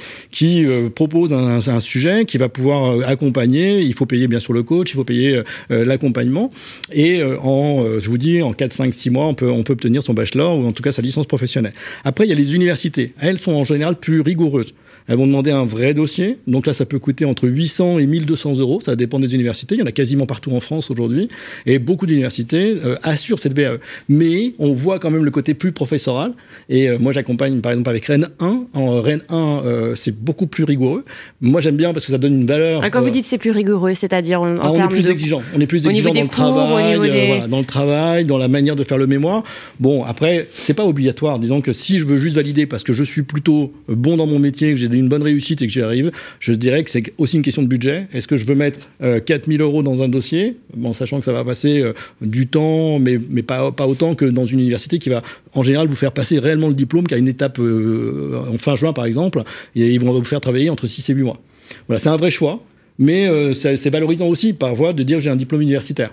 euh, 0.67 0.89
propose 0.89 1.35
un, 1.35 1.81
sujet 1.81 2.25
qui 2.25 2.39
va 2.39 2.49
pouvoir 2.49 2.97
euh, 2.97 3.03
accompagner. 3.07 3.81
Il 3.81 3.93
faut 3.93 4.07
payer 4.07 4.27
bien 4.27 4.41
sûr 4.41 4.55
le 4.55 4.63
coach, 4.63 4.91
il 4.93 4.95
faut 4.95 5.05
payer 5.05 5.43
euh, 5.71 5.85
l'accompagnement. 5.85 6.51
Et 6.93 7.23
en, 7.23 7.85
je 8.01 8.09
vous 8.09 8.19
dis, 8.19 8.41
en 8.41 8.53
4, 8.53 8.73
5, 8.73 8.95
6 8.95 9.11
mois, 9.11 9.27
on 9.27 9.35
peut, 9.35 9.51
on 9.51 9.63
peut 9.63 9.75
obtenir 9.75 10.03
son 10.03 10.15
bachelor 10.15 10.59
ou 10.59 10.67
en 10.67 10.73
tout 10.73 10.83
cas 10.83 10.93
sa 10.93 11.03
licence 11.03 11.27
professionnelle. 11.27 11.75
Après, 12.05 12.25
il 12.25 12.31
y 12.31 12.33
a 12.33 12.37
les 12.37 12.55
universités. 12.55 13.13
Elles 13.21 13.39
sont 13.39 13.53
en 13.53 13.65
général 13.65 13.97
plus 13.97 14.23
rigoureuses. 14.23 14.73
Elles 15.09 15.17
vont 15.17 15.27
demander 15.27 15.51
un 15.51 15.65
vrai 15.65 15.93
dossier. 15.93 16.39
Donc 16.47 16.67
là, 16.67 16.73
ça 16.73 16.87
peut 16.87 16.99
coûter 16.99 17.25
entre 17.25 17.49
800 17.49 17.99
et 17.99 18.07
1200 18.07 18.59
euros. 18.59 18.81
Ça 18.81 18.97
dépend 18.97 19.19
des 19.19 19.35
universités. 19.35 19.75
Il 19.75 19.81
y 19.81 19.83
en 19.83 19.87
a 19.87 19.93
quasiment 19.93 20.27
partout 20.27 20.53
en 20.53 20.61
France 20.61 20.91
aujourd'hui. 20.91 21.29
Et 21.67 21.79
beaucoup 21.79 22.07
d'universités 22.07 22.77
assurent 23.03 23.41
cette 23.41 23.55
VAE. 23.55 23.79
Mais 24.09 24.53
on 24.59 24.73
voit 24.73 24.99
quand 24.99 25.11
même 25.11 25.25
le 25.25 25.31
côté 25.31 25.55
plus 25.55 25.73
professoral. 25.73 26.33
Et 26.69 26.97
moi, 26.99 27.13
j'accompagne 27.13 27.61
par 27.61 27.73
exemple 27.73 27.90
avec 27.91 28.07
Rennes 28.07 28.29
1. 28.41 28.67
En 28.73 29.01
Rennes 29.01 29.23
1, 29.29 29.35
euh, 29.37 29.95
c'est 29.95 30.17
beaucoup 30.17 30.47
plus 30.47 30.65
rigoureux. 30.65 31.05
Moi, 31.41 31.61
j'aime 31.61 31.77
bien 31.77 31.93
parce 31.93 32.07
que 32.07 32.13
ça 32.13 32.19
donne 32.19 32.35
une 32.35 32.47
valeur. 32.47 32.81
Ah, 32.83 32.91
quand 32.91 33.03
vous 33.03 33.11
dites 33.11 33.25
c'est 33.25 33.39
plus 33.39 33.51
rigoureux, 33.51 33.95
c'est-à-dire 33.95 34.41
en, 34.41 34.57
ah, 34.61 34.73
on 34.73 34.85
est 34.85 34.89
plus 34.89 35.11
exigeant. 35.11 35.43
On 35.55 35.61
est 35.61 35.67
plus 35.67 35.87
exigeant 35.87 36.15
dans 36.15 36.23
le 36.23 36.29
travail, 36.29 36.97
voilà, 36.97 37.47
dans 37.47 37.59
le 37.59 37.65
travail, 37.65 38.25
dans 38.25 38.39
la 38.39 38.49
manière 38.49 38.77
de 38.77 38.85
faire 38.85 38.99
le 38.99 39.07
mémoire. 39.07 39.43
Bon, 39.79 40.05
après, 40.05 40.49
c'est 40.53 40.75
pas 40.75 40.85
obligatoire. 40.85 41.39
Disons 41.39 41.61
que 41.61 41.73
si 41.73 41.99
je 41.99 42.07
veux 42.07 42.17
juste 42.17 42.37
valider 42.37 42.67
parce 42.67 42.85
que 42.85 42.93
je 42.93 43.05
suis 43.05 43.23
plutôt 43.23 43.73
bon 43.89 44.17
dans 44.17 44.27
mon 44.27 44.39
métier, 44.39 44.71
que 44.71 44.77
j'ai 44.77 44.87
une 44.87 45.09
bonne 45.09 45.23
réussite 45.23 45.63
et 45.63 45.67
que 45.67 45.73
j'y 45.73 45.83
arrive, 45.83 46.11
je 46.39 46.53
dirais 46.53 46.83
que 46.83 46.91
c'est 46.91 47.13
aussi 47.19 47.37
une 47.37 47.43
question 47.43 47.63
de 47.63 47.69
budget. 47.69 48.07
Est-ce 48.13 48.29
que 48.29 48.37
je 48.37 48.47
veux 48.47 48.55
mettre 48.55 48.89
4000 49.27 49.61
euh, 49.61 49.65
euros 49.65 49.83
dans 49.83 50.03
un 50.03 50.09
dossier, 50.09 50.57
en 50.83 50.93
sachant 50.93 51.19
que 51.19 51.25
ça 51.25 51.33
va 51.33 51.45
passer 51.45 51.81
euh, 51.81 51.93
du 52.21 52.47
temps, 52.47 52.99
mais, 52.99 53.19
mais 53.29 53.43
pas, 53.43 53.73
pas 53.73 53.87
autant 53.87 54.15
que 54.15 54.25
dans 54.25 54.45
une 54.45 54.61
université 54.61 54.99
qui 54.99 55.09
va 55.09 55.23
en 55.55 55.63
général 55.63 55.89
vous 55.89 55.97
faire 55.97 56.13
passer 56.13 56.39
réellement 56.39 56.69
le 56.69 56.75
diplôme, 56.75 57.07
qui 57.07 57.15
a 57.15 57.19
une 57.19 57.29
étape 57.29 57.59
euh, 57.81 58.55
en 58.55 58.59
fin 58.59 58.77
juin 58.77 58.93
par 58.93 59.05
exemple, 59.05 59.43
et 59.75 59.91
ils 59.91 60.01
vont 60.01 60.13
vous 60.13 60.25
faire 60.25 60.41
travailler 60.41 60.71
entre 60.71 60.87
6 60.87 61.11
et 61.11 61.15
8 61.15 61.23
mois. 61.23 61.39
Voilà, 61.87 62.01
c'est 62.01 62.09
un 62.09 62.17
vrai 62.17 62.31
choix, 62.31 62.63
mais 62.99 63.29
c'est 63.55 63.91
valorisant 63.91 64.27
aussi 64.27 64.53
par 64.53 64.75
voie 64.75 64.93
de 64.93 65.03
dire 65.03 65.21
j'ai 65.21 65.31
un 65.31 65.37
diplôme 65.37 65.63
universitaire. 65.63 66.13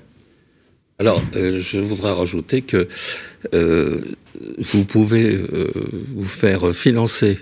Alors, 0.99 1.21
je 1.33 1.79
voudrais 1.79 2.11
rajouter 2.11 2.61
que 2.61 2.87
vous 4.59 4.85
pouvez 4.85 5.37
vous 6.15 6.25
faire 6.25 6.75
financer 6.75 7.39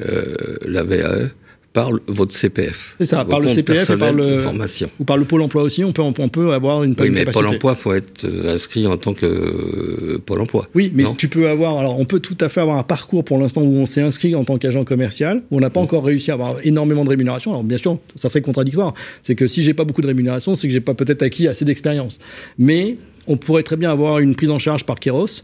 euh, 0.00 0.56
la 0.66 0.82
VAE 0.82 1.30
par 1.74 1.90
votre 2.06 2.34
CPF. 2.34 2.94
C'est 2.98 3.06
ça, 3.06 3.24
par 3.24 3.40
le 3.40 3.52
CPF 3.52 3.90
et 3.90 3.96
par 3.98 4.12
le 4.12 4.40
formation. 4.40 4.88
ou 5.00 5.04
par 5.04 5.16
le 5.16 5.24
Pôle 5.24 5.42
Emploi 5.42 5.64
aussi. 5.64 5.82
On 5.82 5.92
peut, 5.92 6.02
on 6.02 6.28
peut 6.28 6.52
avoir 6.52 6.84
une. 6.84 6.94
Oui, 6.98 7.10
mais 7.10 7.24
Pôle 7.24 7.48
Emploi, 7.48 7.74
faut 7.74 7.92
être 7.92 8.24
euh, 8.24 8.54
inscrit 8.54 8.86
en 8.86 8.96
tant 8.96 9.12
que 9.12 9.26
euh, 9.26 10.18
Pôle 10.24 10.40
Emploi. 10.40 10.68
Oui, 10.76 10.92
mais 10.94 11.04
tu 11.18 11.28
peux 11.28 11.48
avoir. 11.48 11.76
Alors, 11.76 11.98
on 11.98 12.04
peut 12.04 12.20
tout 12.20 12.38
à 12.40 12.48
fait 12.48 12.60
avoir 12.60 12.78
un 12.78 12.84
parcours 12.84 13.24
pour 13.24 13.38
l'instant 13.38 13.60
où 13.60 13.76
on 13.76 13.86
s'est 13.86 14.00
inscrit 14.00 14.36
en 14.36 14.44
tant 14.44 14.56
qu'agent 14.56 14.84
commercial, 14.84 15.42
où 15.50 15.56
on 15.56 15.60
n'a 15.60 15.68
pas 15.68 15.80
mm. 15.80 15.84
encore 15.84 16.04
réussi 16.04 16.30
à 16.30 16.34
avoir 16.34 16.64
énormément 16.64 17.04
de 17.04 17.10
rémunération. 17.10 17.50
Alors, 17.50 17.64
bien 17.64 17.78
sûr, 17.78 17.98
ça 18.14 18.30
serait 18.30 18.40
contradictoire. 18.40 18.94
C'est 19.24 19.34
que 19.34 19.48
si 19.48 19.64
j'ai 19.64 19.74
pas 19.74 19.84
beaucoup 19.84 20.02
de 20.02 20.06
rémunération, 20.06 20.54
c'est 20.54 20.68
que 20.68 20.72
j'ai 20.72 20.80
pas 20.80 20.94
peut-être 20.94 21.22
acquis 21.22 21.48
assez 21.48 21.64
d'expérience. 21.64 22.20
Mais 22.56 22.98
on 23.26 23.36
pourrait 23.36 23.64
très 23.64 23.76
bien 23.76 23.90
avoir 23.90 24.20
une 24.20 24.36
prise 24.36 24.50
en 24.50 24.60
charge 24.60 24.84
par 24.84 25.00
Kéros. 25.00 25.42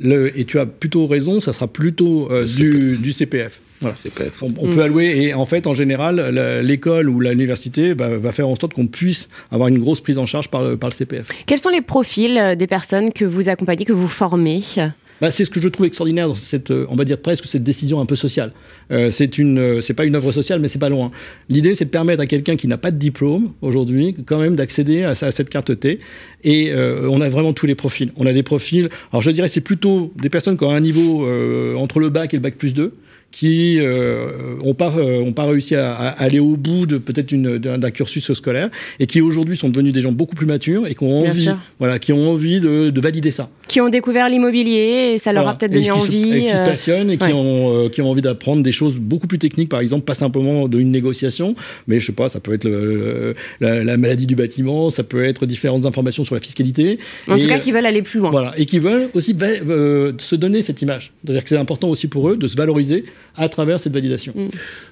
Le, 0.00 0.38
et 0.38 0.44
tu 0.44 0.58
as 0.58 0.66
plutôt 0.66 1.06
raison, 1.06 1.40
ça 1.40 1.52
sera 1.52 1.66
plutôt 1.66 2.28
du, 2.44 2.96
du 2.98 3.12
CPF. 3.12 3.60
On, 4.42 4.52
peut 4.52 4.76
mm. 4.76 4.80
allouer 4.80 5.22
et 5.22 5.34
en 5.34 5.46
fait 5.46 5.66
en 5.66 5.74
général 5.74 6.20
l'école 6.62 7.08
ou 7.08 7.20
l'université 7.20 7.94
va, 7.94 8.32
faire 8.32 8.48
en 8.48 8.56
sorte 8.56 8.74
qu'on 8.74 8.86
puisse 8.86 9.28
avoir 9.50 9.68
une 9.68 9.78
grosse 9.78 10.00
prise 10.00 10.18
en 10.18 10.26
charge 10.26 10.48
par, 10.48 10.76
par 10.76 10.90
le 10.90 10.94
CPF. 10.94 11.28
Quels 11.46 11.58
sont 11.58 11.68
les 11.68 11.80
profils 11.80 12.38
euh, 12.38 12.54
des 12.54 12.66
personnes 12.66 13.12
que 13.12 13.24
vous 13.24 13.48
accompagnez, 13.48 13.84
que 13.84 13.92
vous 13.92 14.08
formez? 14.08 14.62
Bah, 15.20 15.30
c'est 15.30 15.44
ce 15.44 15.50
que 15.50 15.60
je 15.60 15.68
trouve 15.68 15.86
extraordinaire 15.86 16.28
dans 16.28 16.34
cette, 16.34 16.70
euh, 16.70 16.86
on 16.88 16.96
va 16.96 17.04
dire 17.04 17.18
presque 17.18 17.44
cette 17.44 17.62
décision 17.62 18.00
un 18.00 18.06
peu 18.06 18.16
sociale. 18.16 18.52
Euh, 18.90 19.10
c'est 19.10 19.38
une, 19.38 19.80
c'est 19.80 19.94
pas 19.94 20.04
une 20.04 20.14
œuvre 20.14 20.32
sociale, 20.32 20.60
mais 20.60 20.68
c'est 20.68 20.78
pas 20.78 20.88
loin. 20.88 21.10
L'idée, 21.48 21.74
c'est 21.74 21.86
de 21.86 21.90
permettre 21.90 22.22
à 22.22 22.26
quelqu'un 22.26 22.56
qui 22.56 22.68
n'a 22.68 22.78
pas 22.78 22.90
de 22.90 22.98
diplôme 22.98 23.52
aujourd'hui, 23.62 24.16
quand 24.26 24.38
même, 24.38 24.56
d'accéder 24.56 25.04
à, 25.04 25.14
cette 25.14 25.50
carte 25.50 25.78
T. 25.78 26.00
Et 26.44 26.72
on 26.74 27.20
a 27.20 27.28
vraiment 27.28 27.52
tous 27.52 27.66
les 27.66 27.74
profils. 27.74 28.12
On 28.16 28.26
a 28.26 28.32
des 28.32 28.42
profils. 28.42 28.88
Alors 29.12 29.22
je 29.22 29.30
dirais, 29.30 29.48
c'est 29.48 29.60
plutôt 29.60 30.12
des 30.20 30.28
personnes 30.28 30.56
qui 30.56 30.64
ont 30.64 30.70
un 30.70 30.80
niveau 30.80 31.26
entre 31.76 32.00
le 32.00 32.08
bac 32.08 32.34
et 32.34 32.36
le 32.36 32.42
bac 32.42 32.56
plus 32.56 32.74
2 32.74 32.92
qui 33.30 33.78
euh, 33.78 34.56
ont 34.64 34.72
pas 34.74 34.92
euh, 34.96 35.20
ont 35.20 35.32
pas 35.32 35.44
réussi 35.44 35.74
à, 35.74 35.92
à 35.94 36.08
aller 36.22 36.38
au 36.38 36.56
bout 36.56 36.86
de 36.86 36.96
peut-être 36.96 37.34
d'un 37.34 37.90
cursus 37.90 38.32
scolaire 38.32 38.70
et 38.98 39.06
qui 39.06 39.20
aujourd'hui 39.20 39.54
sont 39.56 39.68
devenus 39.68 39.92
des 39.92 40.00
gens 40.00 40.12
beaucoup 40.12 40.34
plus 40.34 40.46
matures 40.46 40.86
et 40.86 40.94
qui 40.94 41.04
ont 41.04 41.20
Bien 41.22 41.30
envie 41.30 41.42
sûr. 41.42 41.58
voilà 41.78 41.98
qui 41.98 42.12
ont 42.14 42.30
envie 42.30 42.58
de, 42.60 42.88
de 42.88 43.00
valider 43.00 43.30
ça. 43.30 43.50
Qui 43.66 43.82
ont 43.82 43.90
découvert 43.90 44.30
l'immobilier 44.30 45.12
et 45.14 45.18
ça 45.18 45.32
leur 45.34 45.42
Voilà. 45.42 45.56
a 45.56 45.58
peut-être 45.58 45.72
Et 45.72 45.74
donné 45.74 45.86
se- 45.86 45.92
envie. 46.06 46.32
et 46.38 46.44
qui 46.46 46.48
se 46.50 46.56
euh, 46.56 46.64
passionnent 46.64 47.10
et 47.10 47.18
qui 47.18 47.32
ont 47.34 47.84
euh, 47.84 47.88
qui 47.90 48.00
ont 48.00 48.10
envie 48.10 48.22
d'apprendre 48.22 48.62
des 48.62 48.72
choses 48.72 48.96
beaucoup 48.96 49.26
plus 49.26 49.38
techniques 49.38 49.68
par 49.68 49.80
exemple 49.80 50.04
pas 50.06 50.14
simplement 50.14 50.66
d'une 50.66 50.90
négociation 50.90 51.54
mais 51.86 52.00
je 52.00 52.06
sais 52.06 52.12
pas 52.12 52.30
ça 52.30 52.40
peut 52.40 52.54
être 52.54 52.64
le- 52.64 53.34
la, 53.60 53.84
la 53.84 53.96
maladie 53.98 54.26
du 54.26 54.36
bâtiment 54.36 54.88
ça 54.88 55.02
peut 55.04 55.22
être 55.24 55.44
différentes 55.44 55.84
informations 55.84 56.24
sur 56.24 56.34
la 56.34 56.40
fiscalité 56.40 56.98
En 57.28 57.36
Et, 57.36 57.42
tout 57.42 57.46
cas, 57.46 57.56
euh, 57.56 57.58
qui 57.58 57.72
veulent 57.72 57.84
aller 57.86 58.00
plus 58.02 58.20
loin. 58.20 58.30
Voilà, 58.30 58.54
et 58.56 58.64
qui 58.64 58.78
veulent 58.78 59.10
aussi 59.14 59.36
euh, 59.42 60.12
se 60.18 60.34
donner 60.34 60.62
cette 60.62 60.80
image. 60.82 61.12
C'est-à-dire 61.22 61.42
que 61.42 61.48
c'est 61.50 61.56
important 61.58 61.88
aussi 61.90 62.06
pour 62.08 62.30
eux 62.30 62.36
de 62.36 62.48
se 62.48 62.56
valoriser 62.56 63.04
à 63.36 63.48
travers 63.48 63.80
cette 63.80 63.92
validation. 63.92 64.32
Mm. 64.34 64.48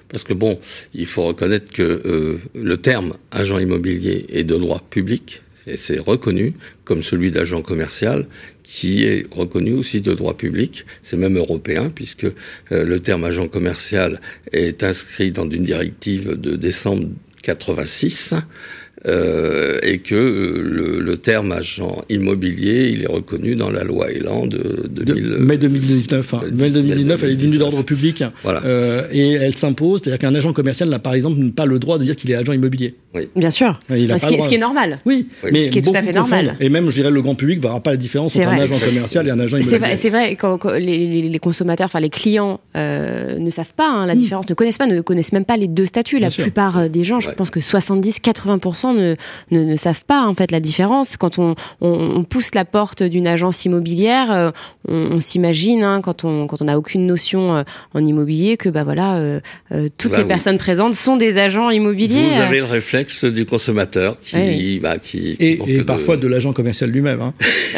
Parce 0.09 0.23
que 0.23 0.33
bon, 0.33 0.59
il 0.93 1.05
faut 1.05 1.23
reconnaître 1.23 1.71
que 1.71 1.83
euh, 1.83 2.37
le 2.55 2.77
terme 2.77 3.13
agent 3.31 3.59
immobilier 3.59 4.25
est 4.29 4.43
de 4.43 4.55
droit 4.55 4.83
public, 4.89 5.41
et 5.67 5.75
c'est 5.77 5.99
reconnu 5.99 6.53
comme 6.85 7.03
celui 7.03 7.29
d'agent 7.29 7.61
commercial, 7.61 8.25
qui 8.63 9.05
est 9.05 9.27
reconnu 9.33 9.73
aussi 9.73 10.01
de 10.01 10.13
droit 10.13 10.35
public, 10.35 10.85
c'est 11.01 11.17
même 11.17 11.37
européen, 11.37 11.89
puisque 11.93 12.25
euh, 12.25 12.31
le 12.69 12.99
terme 12.99 13.23
agent 13.23 13.47
commercial 13.47 14.21
est 14.51 14.83
inscrit 14.83 15.31
dans 15.31 15.49
une 15.49 15.63
directive 15.63 16.39
de 16.39 16.55
décembre 16.55 17.07
86. 17.43 18.33
euh, 18.33 19.66
que 19.99 20.15
euh, 20.15 20.61
le, 20.63 20.99
le 20.99 21.17
terme 21.17 21.51
agent 21.51 22.01
immobilier, 22.09 22.89
il 22.93 23.03
est 23.03 23.07
reconnu 23.07 23.55
dans 23.55 23.69
la 23.69 23.83
loi 23.83 24.11
Elan 24.11 24.45
de 24.47 24.87
De 24.89 25.03
2000. 25.03 25.37
mai 25.39 25.57
2019, 25.57 26.33
hein. 26.33 26.41
mai 26.53 26.69
2019, 26.69 27.23
elle 27.23 27.29
est 27.31 27.35
devenue 27.35 27.57
2019. 27.57 27.59
d'ordre 27.59 27.83
public 27.83 28.23
Voilà. 28.43 28.61
euh, 28.65 29.03
et 29.11 29.31
elle 29.33 29.55
s'impose. 29.55 30.01
C'est-à-dire 30.03 30.19
qu'un 30.19 30.35
agent 30.35 30.53
commercial 30.53 30.89
n'a 30.89 30.99
par 30.99 31.13
exemple 31.13 31.39
pas 31.51 31.65
le 31.65 31.79
droit 31.79 31.97
de 31.99 32.03
dire 32.03 32.15
qu'il 32.15 32.31
est 32.31 32.35
agent 32.35 32.53
immobilier. 32.53 32.95
Bien 33.35 33.49
sûr. 33.49 33.79
Il 33.89 34.11
a 34.11 34.17
ce, 34.19 34.25
pas 34.27 34.31
qui, 34.35 34.41
ce 34.41 34.53
est 34.53 34.57
normal. 34.59 34.99
Oui, 35.05 35.27
Oui. 35.43 35.49
mais 35.51 35.61
Ce 35.65 35.71
qui 35.71 35.79
est 35.79 35.81
tout 35.81 35.91
à 35.95 36.03
fait 36.03 36.13
normal. 36.13 36.55
Et 36.59 36.69
même, 36.69 36.89
je 36.89 36.95
dirais, 36.95 37.09
le 37.09 37.21
grand 37.21 37.33
public 37.35 37.57
ne 37.57 37.63
verra 37.63 37.79
pas 37.79 37.89
la 37.91 37.97
différence 37.97 38.35
entre 38.35 38.47
un 38.47 38.59
agent 38.59 38.77
commercial 38.77 39.27
et 39.27 39.31
un 39.31 39.39
agent 39.39 39.57
C'est 39.57 39.63
immobilier. 39.63 39.79
vrai, 39.79 39.97
c'est 39.97 40.09
vrai 40.11 40.35
quand, 40.35 40.57
quand 40.59 40.73
les, 40.73 41.39
consommateurs, 41.39 41.85
enfin 41.85 41.99
les 41.99 42.09
clients 42.11 42.59
euh, 42.75 43.37
ne 43.39 43.49
savent 43.49 43.73
pas 43.75 43.89
hein, 43.89 44.05
la 44.05 44.13
Mm. 44.15 44.19
différence, 44.19 44.49
ne 44.49 44.53
connaissent 44.53 44.77
pas, 44.77 44.85
ne 44.87 45.01
connaissent 45.01 45.33
même 45.33 45.45
pas 45.45 45.57
les 45.57 45.67
deux 45.67 45.85
statuts. 45.85 46.19
La 46.19 46.27
Bien 46.27 46.43
plupart 46.43 46.77
euh, 46.77 46.87
des 46.89 47.03
gens, 47.03 47.19
je 47.19 47.29
Ouais. 47.29 47.35
pense 47.35 47.49
que 47.49 47.59
70-80% 47.59 48.95
ne, 48.95 49.15
ne, 49.51 49.63
ne 49.63 49.75
savent 49.75 49.86
pas 49.93 50.25
en 50.25 50.35
fait 50.35 50.51
la 50.51 50.59
différence. 50.59 51.17
Quand 51.17 51.39
on, 51.39 51.55
on, 51.81 51.89
on 52.17 52.23
pousse 52.23 52.53
la 52.55 52.65
porte 52.65 53.03
d'une 53.03 53.27
agence 53.27 53.65
immobilière, 53.65 54.31
euh, 54.31 54.51
on, 54.87 54.95
on 55.17 55.21
s'imagine 55.21 55.83
hein, 55.83 56.01
quand 56.01 56.23
on 56.23 56.47
quand 56.47 56.61
on 56.61 56.65
n'a 56.65 56.77
aucune 56.77 57.05
notion 57.05 57.55
euh, 57.57 57.63
en 57.93 58.05
immobilier 58.05 58.57
que 58.57 58.69
bah 58.69 58.83
voilà 58.83 59.17
euh, 59.17 59.39
euh, 59.71 59.89
toutes 59.97 60.11
Bah 60.11 60.17
les 60.17 60.23
oui. 60.23 60.27
personnes 60.29 60.57
présentes 60.57 60.93
sont 60.93 61.17
des 61.17 61.37
agents 61.37 61.69
immobiliers. 61.69 62.29
Vous 62.29 62.41
avez 62.41 62.59
le 62.59 62.65
réflexe 62.65 63.25
du 63.25 63.45
consommateur 63.45 64.17
qui, 64.19 64.35
Oui. 64.35 64.79
bah, 64.81 64.97
qui, 64.97 65.35
qui 65.37 65.45
Et, 65.45 65.57
manque 65.57 65.67
et 65.69 65.77
de- 65.79 65.83
parfois 65.83 66.17
de 66.17 66.27
l'agent 66.27 66.53
commercial 66.53 66.89
lui-même. 66.89 67.21
hein. 67.21 67.33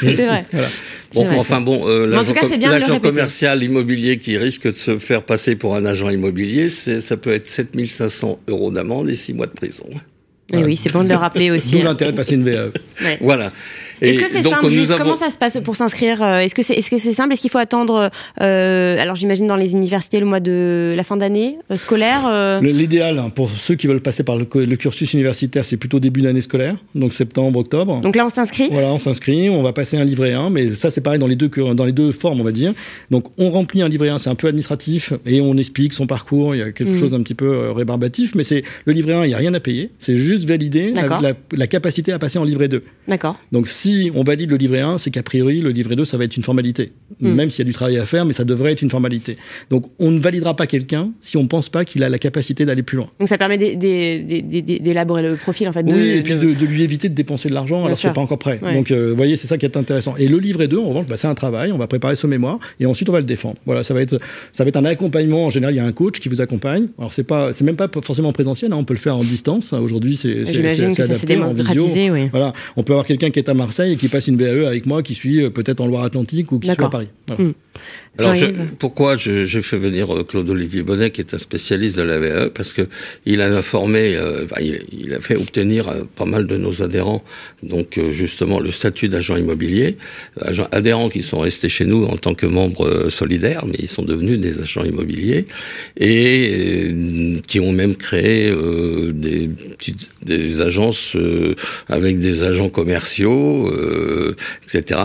C'est 0.00 0.26
vrai. 0.26 0.44
Voilà. 0.52 0.68
Bon, 1.12 1.24
vrai. 1.26 1.38
enfin 1.38 1.60
bon, 1.60 1.88
euh, 1.88 2.06
l'agent 2.06 3.00
commercial 3.00 3.60
immobilier 3.64 4.18
qui 4.18 4.38
risque 4.38 4.68
de 4.68 4.72
se 4.72 4.96
faire 5.00 5.24
passer 5.24 5.56
pour 5.56 5.74
un 5.74 5.84
agent 5.84 6.08
immobilier, 6.08 6.68
ça 6.68 7.16
peut 7.16 7.32
être 7.32 7.48
7500 7.48 8.38
euros 8.46 8.70
d'amende 8.70 9.10
et 9.10 9.16
6 9.16 9.34
mois 9.34 9.46
de 9.46 9.50
prison. 9.52 9.82
Et 10.52 10.64
oui, 10.64 10.76
c'est 10.76 10.92
bon 10.92 11.04
de 11.04 11.08
le 11.08 11.16
rappeler 11.16 11.50
aussi. 11.50 11.72
D'où 11.72 11.80
hein. 11.80 11.84
l'intérêt 11.84 12.12
de 12.12 12.16
passer 12.16 12.34
une 12.34 12.44
VAE. 12.44 12.72
Ouais. 13.02 13.18
Voilà. 13.20 13.52
Est-ce 14.02 14.18
que 14.18 14.28
c'est 14.30 14.42
simple 14.42 14.70
juste 14.70 14.92
avons- 14.92 15.02
Comment 15.04 15.16
ça 15.16 15.28
se 15.28 15.36
passe 15.36 15.58
pour 15.62 15.76
s'inscrire 15.76 16.22
euh, 16.22 16.38
Est-ce 16.40 16.54
que 16.54 16.62
c'est 16.62 16.72
est-ce 16.74 16.88
que 16.90 16.96
c'est 16.96 17.12
simple? 17.12 17.34
Est-ce 17.34 17.42
qu'il 17.42 17.50
faut 17.50 17.58
attendre 17.58 18.10
euh, 18.40 18.98
Alors 18.98 19.14
j'imagine 19.14 19.46
dans 19.46 19.56
les 19.56 19.72
universités 19.72 20.20
le 20.20 20.26
mois 20.26 20.40
de 20.40 20.94
la 20.96 21.04
fin 21.04 21.18
d'année 21.18 21.58
euh, 21.70 21.76
scolaire. 21.76 22.22
euh, 22.26 22.60
L'idéal 22.62 23.18
hein, 23.18 23.28
pour 23.28 23.50
ceux 23.50 23.74
qui 23.74 23.86
veulent 23.88 24.00
passer 24.00 24.22
par 24.22 24.36
le, 24.36 24.44
cursus 24.46 25.12
universitaire, 25.12 25.66
c'est 25.66 25.76
plutôt 25.76 26.00
début 26.00 26.22
d'année 26.22 26.40
scolaire, 26.40 26.76
donc 26.94 27.12
septembre, 27.12 27.58
octobre. 27.58 28.00
Donc 28.00 28.16
là 28.16 28.24
on 28.24 28.30
s'inscrit? 28.30 28.68
Voilà, 28.70 28.88
on 28.88 28.98
s'inscrit, 28.98 29.50
on 29.50 29.62
va 29.62 29.74
passer 29.74 29.98
un 29.98 30.04
livret 30.04 30.32
1, 30.32 30.48
mais 30.48 30.70
ça 30.74 30.90
c'est 30.90 31.02
pareil 31.02 31.18
dans 31.18 31.26
les 31.26 31.36
deux 31.36 31.50
dans 31.74 31.84
les 31.84 31.92
deux 31.92 32.12
formes, 32.12 32.40
on 32.40 32.44
va 32.44 32.52
dire. 32.52 32.72
Donc 33.10 33.26
on 33.38 33.50
remplit 33.50 33.82
un 33.82 33.88
livret 33.88 34.08
1, 34.08 34.18
c'est 34.18 34.30
un 34.30 34.34
peu 34.34 34.46
administratif 34.48 35.12
et 35.26 35.42
on 35.42 35.54
explique 35.58 35.92
son 35.92 36.06
parcours, 36.06 36.54
il 36.54 36.58
y 36.58 36.62
a 36.62 36.72
quelque 36.72 36.90
Mhm. 36.92 36.98
chose 36.98 37.10
d'un 37.10 37.22
petit 37.22 37.34
peu 37.34 37.70
rébarbatif, 37.70 38.34
mais 38.34 38.44
c'est 38.44 38.62
le 38.86 38.92
livret 38.94 39.12
1, 39.14 39.24
il 39.26 39.30
y 39.30 39.34
a 39.34 39.38
rien 39.38 39.52
à 39.52 39.60
payer, 39.60 39.90
c'est 39.98 40.16
juste 40.16 40.48
valider 40.48 40.92
la- 40.94 41.32
la 41.52 41.66
capacité 41.66 42.12
à 42.12 42.18
passer 42.18 42.38
en 42.38 42.44
livret 42.44 42.68
2. 42.68 42.82
D'accord. 43.08 43.40
Donc 43.50 43.66
si 43.66 44.10
on 44.14 44.22
valide 44.22 44.50
le 44.50 44.56
livret 44.56 44.80
1, 44.80 44.98
c'est 44.98 45.10
qu'a 45.10 45.22
priori 45.24 45.60
le 45.60 45.70
livret 45.70 45.96
2 45.96 46.04
ça 46.04 46.16
va 46.16 46.24
être 46.24 46.36
une 46.36 46.42
formalité. 46.44 46.92
Mhm. 47.20 47.34
Même 47.34 47.50
s'il 47.50 47.60
y 47.60 47.62
a 47.62 47.64
du 47.64 47.72
travail 47.72 47.98
à 47.98 48.04
faire, 48.04 48.24
mais 48.24 48.32
ça 48.32 48.44
devrait 48.44 48.72
être 48.72 48.82
une 48.82 48.90
formalité. 48.90 49.36
Donc 49.70 49.86
on 49.98 50.10
ne 50.12 50.20
validera 50.20 50.54
pas 50.54 50.66
quelqu'un 50.66 51.10
si 51.20 51.36
on 51.36 51.46
pense 51.48 51.68
pas 51.70 51.84
qu'il 51.84 52.04
a 52.04 52.08
la 52.08 52.18
capacité 52.18 52.64
d'aller 52.64 52.82
plus 52.84 52.96
loin. 52.98 53.08
Donc 53.18 53.28
ça 53.28 53.36
permet 53.38 53.58
d'é- 53.58 53.74
d'é- 53.74 54.20
d'é- 54.20 54.62
d'é- 54.62 54.78
d'élaborer 54.78 55.22
le 55.22 55.34
profil 55.34 55.68
en 55.68 55.72
fait. 55.72 55.82
De, 55.82 55.92
Oui, 55.92 55.98
et 56.10 56.22
puis 56.22 56.34
de- 56.34 56.38
de, 56.38 56.54
de 56.54 56.66
lui 56.66 56.82
éviter 56.82 57.08
de 57.08 57.14
dépenser 57.14 57.48
de 57.48 57.54
l'argent 57.54 57.84
alors 57.84 57.96
c'est 57.96 58.12
pas 58.12 58.20
encore 58.20 58.38
prêt. 58.38 58.60
Ouais. 58.62 58.74
Donc, 58.74 58.90
euh, 58.92 59.10
vous 59.10 59.16
voyez, 59.16 59.36
c'est 59.36 59.48
ça 59.48 59.58
qui 59.58 59.66
est 59.66 59.76
intéressant. 59.76 60.14
Et 60.16 60.28
le 60.28 60.38
livret 60.38 60.68
2, 60.68 60.78
en 60.78 60.88
revanche, 60.90 61.06
bah, 61.06 61.16
c'est 61.16 61.26
un 61.26 61.34
travail. 61.34 61.72
On 61.72 61.78
va 61.78 61.86
préparer 61.88 62.14
ce 62.16 62.26
mémoire 62.28 62.58
et 62.78 62.86
ensuite 62.86 63.08
on 63.08 63.12
va 63.12 63.18
le 63.20 63.26
défendre. 63.26 63.56
Voilà, 63.66 63.82
ça 63.82 63.92
va 63.94 64.02
être, 64.02 64.20
ça 64.52 64.62
va 64.64 64.68
être 64.68 64.76
un 64.76 64.84
accompagnement. 64.84 65.46
En 65.46 65.50
général, 65.50 65.74
il 65.74 65.78
y 65.78 65.80
a 65.80 65.84
un 65.84 65.92
coach 65.92 66.20
qui 66.20 66.28
vous 66.28 66.40
accompagne. 66.40 66.86
Alors, 66.98 67.12
c'est 67.12 67.24
pas, 67.24 67.52
c'est 67.52 67.64
même 67.64 67.76
pas 67.76 67.88
forcément 68.02 68.32
présentiel. 68.32 68.72
hein, 68.72 68.76
on 68.76 68.84
peut 68.84 68.94
le 68.94 69.00
faire 69.00 69.16
en 69.16 69.24
distance. 69.24 69.72
Aujourd'hui, 69.72 70.16
c'est, 70.16 70.44
adapté 70.46 70.84
en 70.84 71.52
visio. 71.52 71.74
démocratisé, 71.74 72.10
oui. 72.10 72.28
Voilà, 72.30 72.52
on 72.80 72.82
peut 72.82 72.94
avoir 72.94 73.04
quelqu'un 73.04 73.30
qui 73.30 73.38
est 73.38 73.48
à 73.50 73.54
Marseille 73.54 73.92
et 73.92 73.96
qui 73.96 74.08
passe 74.08 74.26
une 74.26 74.38
VAE 74.38 74.66
avec 74.66 74.86
moi, 74.86 75.02
qui 75.02 75.12
suit 75.12 75.44
euh, 75.44 75.50
peut-être 75.50 75.82
en 75.82 75.86
Loire-Atlantique 75.86 76.50
ou 76.50 76.58
qui 76.58 76.68
suit 76.68 76.82
à. 76.82 76.88
Paris. 76.88 77.08
Voilà. 77.28 77.44
Mm. 77.44 77.54
Alors, 78.18 78.34
je- 78.34 78.46
pourquoi 78.78 79.16
je- 79.16 79.46
j'ai 79.46 79.62
fait 79.62 79.78
venir 79.78 80.14
euh, 80.14 80.24
Claude 80.24 80.50
Olivier 80.50 80.82
Bonnet, 80.82 81.10
qui 81.10 81.20
est 81.20 81.32
un 81.32 81.38
spécialiste 81.38 81.96
de 81.96 82.02
la 82.02 82.18
VAE, 82.18 82.50
parce 82.50 82.72
que 82.72 82.82
il 83.24 83.40
a 83.40 83.46
informé, 83.56 84.16
euh, 84.16 84.44
il, 84.60 84.80
il 84.92 85.14
a 85.14 85.20
fait 85.20 85.36
obtenir 85.36 85.88
euh, 85.88 86.02
pas 86.16 86.26
mal 86.26 86.46
de 86.46 86.56
nos 86.56 86.82
adhérents, 86.82 87.22
donc 87.62 87.96
euh, 87.96 88.10
justement 88.10 88.58
le 88.60 88.72
statut 88.72 89.08
d'agent 89.08 89.36
immobilier, 89.36 89.96
agents 90.42 90.68
adhérents 90.72 91.08
qui 91.08 91.22
sont 91.22 91.38
restés 91.38 91.68
chez 91.68 91.84
nous 91.86 92.04
en 92.04 92.16
tant 92.16 92.34
que 92.34 92.46
membres 92.46 93.08
solidaires, 93.10 93.64
mais 93.66 93.76
ils 93.78 93.88
sont 93.88 94.02
devenus 94.02 94.38
des 94.38 94.58
agents 94.60 94.84
immobiliers 94.84 95.46
et 95.98 96.92
qui 97.46 97.60
ont 97.60 97.72
même 97.72 97.94
créé 97.94 98.50
des 99.12 99.48
petites 99.78 100.10
des 100.22 100.60
agences 100.60 101.16
avec 101.88 102.18
des 102.18 102.42
agents 102.42 102.68
commerciaux, 102.68 103.72
etc. 104.66 105.00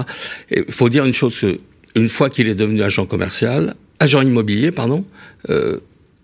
Il 0.52 0.66
faut 0.70 0.90
dire 0.90 1.06
une 1.06 1.14
chose 1.14 1.40
que 1.40 1.60
une 1.96 2.10
fois 2.10 2.30
qu'il 2.30 2.48
est 2.48 2.56
devenu 2.56 2.82
agent 2.84 3.06
commercial, 3.06 3.76
agent 4.00 4.22
immobilier, 4.22 4.72
pardon, 4.72 5.06
euh, 5.50 5.80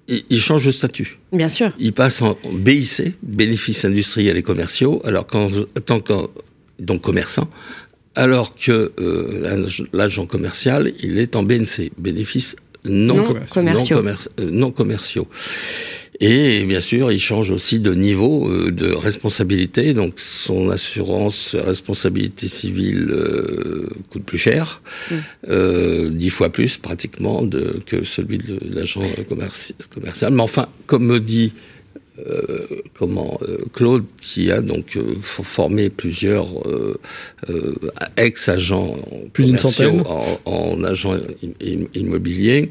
il, 0.07 0.21
il 0.29 0.39
change 0.41 0.65
de 0.65 0.71
statut. 0.71 1.19
Bien 1.31 1.49
sûr. 1.49 1.71
Il 1.79 1.93
passe 1.93 2.21
en 2.21 2.37
BIC, 2.51 3.13
bénéfices 3.23 3.85
industriels 3.85 4.37
et 4.37 4.43
commerciaux, 4.43 5.01
alors 5.05 5.25
qu'en 5.27 5.49
tant 5.85 5.99
que 6.01 6.13
donc 6.79 7.01
commerçant, 7.01 7.49
alors 8.15 8.55
que 8.55 8.91
euh, 8.99 9.39
l'ag- 9.41 9.87
l'agent 9.93 10.25
commercial, 10.25 10.91
il 11.01 11.17
est 11.19 11.35
en 11.35 11.43
BNC, 11.43 11.91
bénéfices 11.97 12.55
non, 12.83 13.15
Non 13.17 13.23
commer- 13.23 13.45
commerciaux. 13.49 13.95
non 13.97 14.01
commerci- 14.01 14.27
euh, 14.39 14.49
non 14.51 14.71
commerciaux. 14.71 15.27
Et 16.23 16.65
bien 16.65 16.81
sûr, 16.81 17.11
il 17.11 17.19
change 17.19 17.49
aussi 17.49 17.79
de 17.79 17.95
niveau 17.95 18.47
euh, 18.47 18.69
de 18.71 18.91
responsabilité. 18.93 19.95
Donc, 19.95 20.19
son 20.19 20.69
assurance 20.69 21.55
responsabilité 21.55 22.47
civile 22.47 23.07
euh, 23.09 23.89
coûte 24.11 24.23
plus 24.23 24.37
cher, 24.37 24.81
Mm. 25.09 25.15
euh, 25.49 26.09
dix 26.09 26.29
fois 26.29 26.49
plus 26.51 26.77
pratiquement 26.77 27.41
de, 27.41 27.79
que 27.87 28.03
celui 28.03 28.37
de 28.37 28.59
l'agent 28.71 29.01
commerci- 29.29 29.73
commercial. 29.93 30.31
Mais 30.31 30.43
enfin, 30.43 30.67
comme 30.85 31.05
me 31.07 31.19
dit 31.19 31.53
euh, 32.19 32.67
comment 32.97 33.39
euh, 33.43 33.57
Claude, 33.73 34.03
qui 34.17 34.51
a 34.51 34.61
donc 34.61 34.95
euh, 34.97 35.15
for- 35.21 35.45
formé 35.45 35.89
plusieurs 35.89 36.67
euh, 36.67 36.99
euh, 37.49 37.73
ex-agents 38.17 38.95
Plus 39.33 39.45
d'une 39.45 39.57
centaine. 39.57 40.01
en, 40.05 40.39
en 40.45 40.83
agents 40.83 41.13
im- 41.15 41.53
im- 41.63 41.87
immobiliers, 41.95 42.69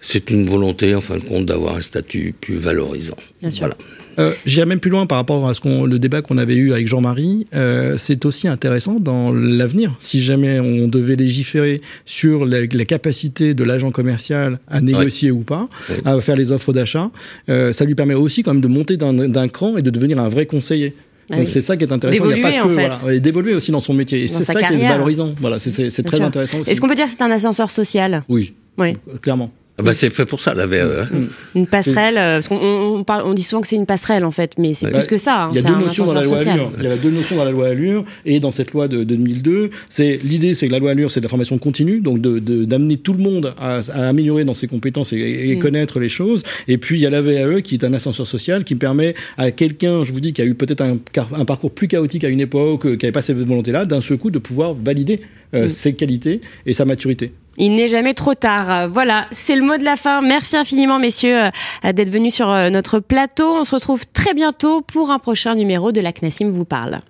c'est 0.00 0.30
une 0.30 0.46
volonté, 0.48 0.94
en 0.94 1.00
fin 1.00 1.16
de 1.16 1.22
compte, 1.24 1.46
d'avoir 1.46 1.74
un 1.76 1.80
statut 1.80 2.34
plus 2.40 2.56
valorisant. 2.56 3.16
Bien 3.40 3.50
sûr. 3.50 3.60
Voilà. 3.66 3.76
Euh, 4.18 4.32
J'irai 4.46 4.66
même 4.66 4.80
plus 4.80 4.90
loin 4.90 5.06
par 5.06 5.18
rapport 5.18 5.48
à 5.48 5.54
ce 5.54 5.60
qu'on, 5.60 5.84
le 5.84 5.98
débat 5.98 6.22
qu'on 6.22 6.38
avait 6.38 6.56
eu 6.56 6.72
avec 6.72 6.88
Jean-Marie. 6.88 7.46
Euh, 7.54 7.94
c'est 7.98 8.24
aussi 8.26 8.48
intéressant 8.48 8.98
dans 9.00 9.32
l'avenir. 9.32 9.94
Si 10.00 10.22
jamais 10.22 10.58
on 10.60 10.88
devait 10.88 11.16
légiférer 11.16 11.80
sur 12.04 12.44
la, 12.46 12.60
la 12.70 12.84
capacité 12.84 13.54
de 13.54 13.64
l'agent 13.64 13.90
commercial 13.90 14.58
à 14.68 14.80
négocier 14.80 15.30
ou 15.30 15.40
pas, 15.40 15.68
à 16.04 16.20
faire 16.20 16.36
les 16.36 16.52
offres 16.52 16.72
d'achat, 16.72 17.10
euh, 17.48 17.72
ça 17.72 17.84
lui 17.84 17.94
permet 17.94 18.14
aussi 18.14 18.42
quand 18.42 18.52
même 18.54 18.62
de 18.62 18.68
monter 18.68 18.96
d'un 18.96 19.12
d'un 19.28 19.48
cran 19.48 19.76
et 19.76 19.82
de 19.82 19.90
devenir 19.90 20.18
un 20.18 20.28
vrai 20.28 20.46
conseiller. 20.46 20.94
Ah 21.30 21.36
Donc 21.36 21.46
oui. 21.46 21.50
c'est 21.52 21.60
ça 21.62 21.76
qui 21.76 21.84
est 21.84 21.92
intéressant. 21.92 22.24
Il 22.24 22.34
n'y 22.34 22.40
a 22.40 22.42
pas 22.42 22.52
que 22.66 22.68
voilà, 22.72 22.98
et 23.12 23.20
d'évoluer 23.20 23.54
aussi 23.54 23.70
dans 23.70 23.80
son 23.80 23.92
métier. 23.92 24.24
Et 24.24 24.26
Dans 24.28 24.38
c'est 24.38 24.44
ça 24.44 24.54
qui 24.54 24.58
est 24.60 24.62
carrière. 24.62 24.92
valorisant. 24.92 25.34
Voilà, 25.40 25.58
c'est- 25.58 25.68
c'est 25.70 25.90
c'est 25.90 26.02
Bien 26.02 26.08
très 26.08 26.16
sûr. 26.16 26.26
intéressant 26.26 26.60
aussi. 26.60 26.70
Est-ce 26.70 26.80
qu'on 26.80 26.88
peut 26.88 26.94
dire 26.94 27.04
que 27.04 27.12
c'est 27.12 27.22
un 27.22 27.30
ascenseur 27.30 27.70
social? 27.70 28.24
Oui, 28.30 28.54
Oui. 28.78 28.96
clairement. 29.20 29.52
Ah 29.80 29.84
bah 29.84 29.94
c'est 29.94 30.10
fait 30.10 30.26
pour 30.26 30.40
ça 30.40 30.54
la 30.54 30.66
VAE. 30.66 31.02
Hein. 31.02 31.28
Une 31.54 31.68
passerelle, 31.68 32.18
euh, 32.18 32.36
parce 32.36 32.48
qu'on 32.48 32.58
on, 32.58 33.04
parle, 33.04 33.22
on 33.24 33.32
dit 33.32 33.44
souvent 33.44 33.60
que 33.60 33.68
c'est 33.68 33.76
une 33.76 33.86
passerelle 33.86 34.24
en 34.24 34.32
fait, 34.32 34.54
mais 34.58 34.74
c'est 34.74 34.90
plus 34.90 35.06
que 35.06 35.18
ça. 35.18 35.44
Hein. 35.44 35.50
il 35.52 35.62
y 35.62 35.64
a 35.64 35.68
deux 35.68 35.76
notions 35.76 36.04
dans 36.04 36.14
la 36.14 36.24
loi 36.24 36.38
Allure. 36.38 36.72
Il 36.78 36.84
y 36.84 36.86
a 36.88 36.96
deux 36.96 37.10
notions 37.10 37.36
dans 37.36 37.44
la 37.44 37.52
loi 37.52 37.68
Allure 37.68 38.04
et 38.26 38.40
dans 38.40 38.50
cette 38.50 38.72
loi 38.72 38.88
de, 38.88 39.04
2002. 39.04 39.70
C'est 39.88 40.18
l'idée, 40.24 40.54
c'est 40.54 40.66
que 40.66 40.72
la 40.72 40.80
loi 40.80 40.90
Allure, 40.90 41.12
c'est 41.12 41.20
de 41.20 41.26
la 41.26 41.28
formation 41.28 41.58
continue, 41.58 42.00
donc 42.00 42.20
de 42.20 42.38
d'amener 42.64 42.96
tout 42.96 43.12
le 43.12 43.22
monde 43.22 43.54
à, 43.58 43.78
à, 43.92 44.08
améliorer 44.08 44.44
dans 44.44 44.54
ses 44.54 44.66
compétences 44.66 45.12
et, 45.12 45.54
mm. 45.56 45.60
connaître 45.60 46.00
les 46.00 46.08
choses. 46.08 46.42
Et 46.66 46.78
puis 46.78 46.98
il 46.98 47.02
y 47.02 47.06
a 47.06 47.10
la 47.10 47.20
VAE 47.20 47.62
qui 47.62 47.76
est 47.76 47.84
un 47.84 47.92
ascenseur 47.92 48.26
social 48.26 48.64
qui 48.64 48.74
permet 48.74 49.14
à 49.36 49.52
quelqu'un, 49.52 50.02
je 50.02 50.12
vous 50.12 50.20
dis, 50.20 50.32
qui 50.32 50.42
a 50.42 50.44
eu 50.44 50.54
peut-être 50.54 50.80
un, 50.80 50.98
un, 51.36 51.44
parcours 51.44 51.70
plus 51.70 51.86
chaotique 51.86 52.24
à 52.24 52.28
une 52.28 52.40
époque, 52.40 52.86
euh, 52.86 52.96
qui 52.96 53.04
n'avait 53.04 53.12
pas 53.12 53.22
cette 53.22 53.38
volonté-là, 53.38 53.84
d'un 53.84 54.00
seul 54.00 54.18
coup 54.18 54.30
de 54.30 54.38
pouvoir 54.38 54.74
valider 54.74 55.20
euh, 55.54 55.66
mm. 55.66 55.70
ses 55.70 55.94
qualités 55.94 56.40
et 56.66 56.72
sa 56.72 56.84
maturité. 56.84 57.32
Il 57.58 57.74
n'est 57.74 57.88
jamais 57.88 58.14
trop 58.14 58.34
tard. 58.34 58.88
Voilà, 58.88 59.26
c'est 59.32 59.56
le 59.56 59.62
mot 59.62 59.76
de 59.76 59.84
la 59.84 59.96
fin. 59.96 60.20
Merci 60.22 60.56
infiniment, 60.56 61.00
messieurs, 61.00 61.50
euh, 61.84 61.92
d'être 61.92 62.10
venus 62.10 62.34
sur 62.34 62.48
euh, 62.48 62.70
notre 62.70 63.00
plateau. 63.00 63.56
On 63.56 63.64
se 63.64 63.74
retrouve 63.74 64.06
très 64.06 64.32
bientôt 64.32 64.80
pour 64.80 65.10
un 65.10 65.18
prochain 65.18 65.56
numéro 65.56 65.90
de 65.90 66.00
La 66.00 66.12
CNASIM 66.12 66.50
vous 66.50 66.64
parle. 66.64 67.00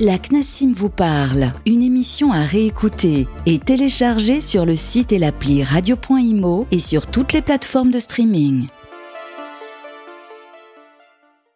La 0.00 0.18
CNASIM 0.18 0.72
vous 0.74 0.88
parle, 0.88 1.52
une 1.66 1.80
émission 1.80 2.32
à 2.32 2.44
réécouter 2.44 3.28
et 3.46 3.60
télécharger 3.60 4.40
sur 4.40 4.66
le 4.66 4.74
site 4.74 5.12
et 5.12 5.20
l'appli 5.20 5.62
radio.imo 5.62 6.66
et 6.72 6.80
sur 6.80 7.06
toutes 7.06 7.32
les 7.32 7.42
plateformes 7.42 7.92
de 7.92 8.00
streaming. 8.00 8.66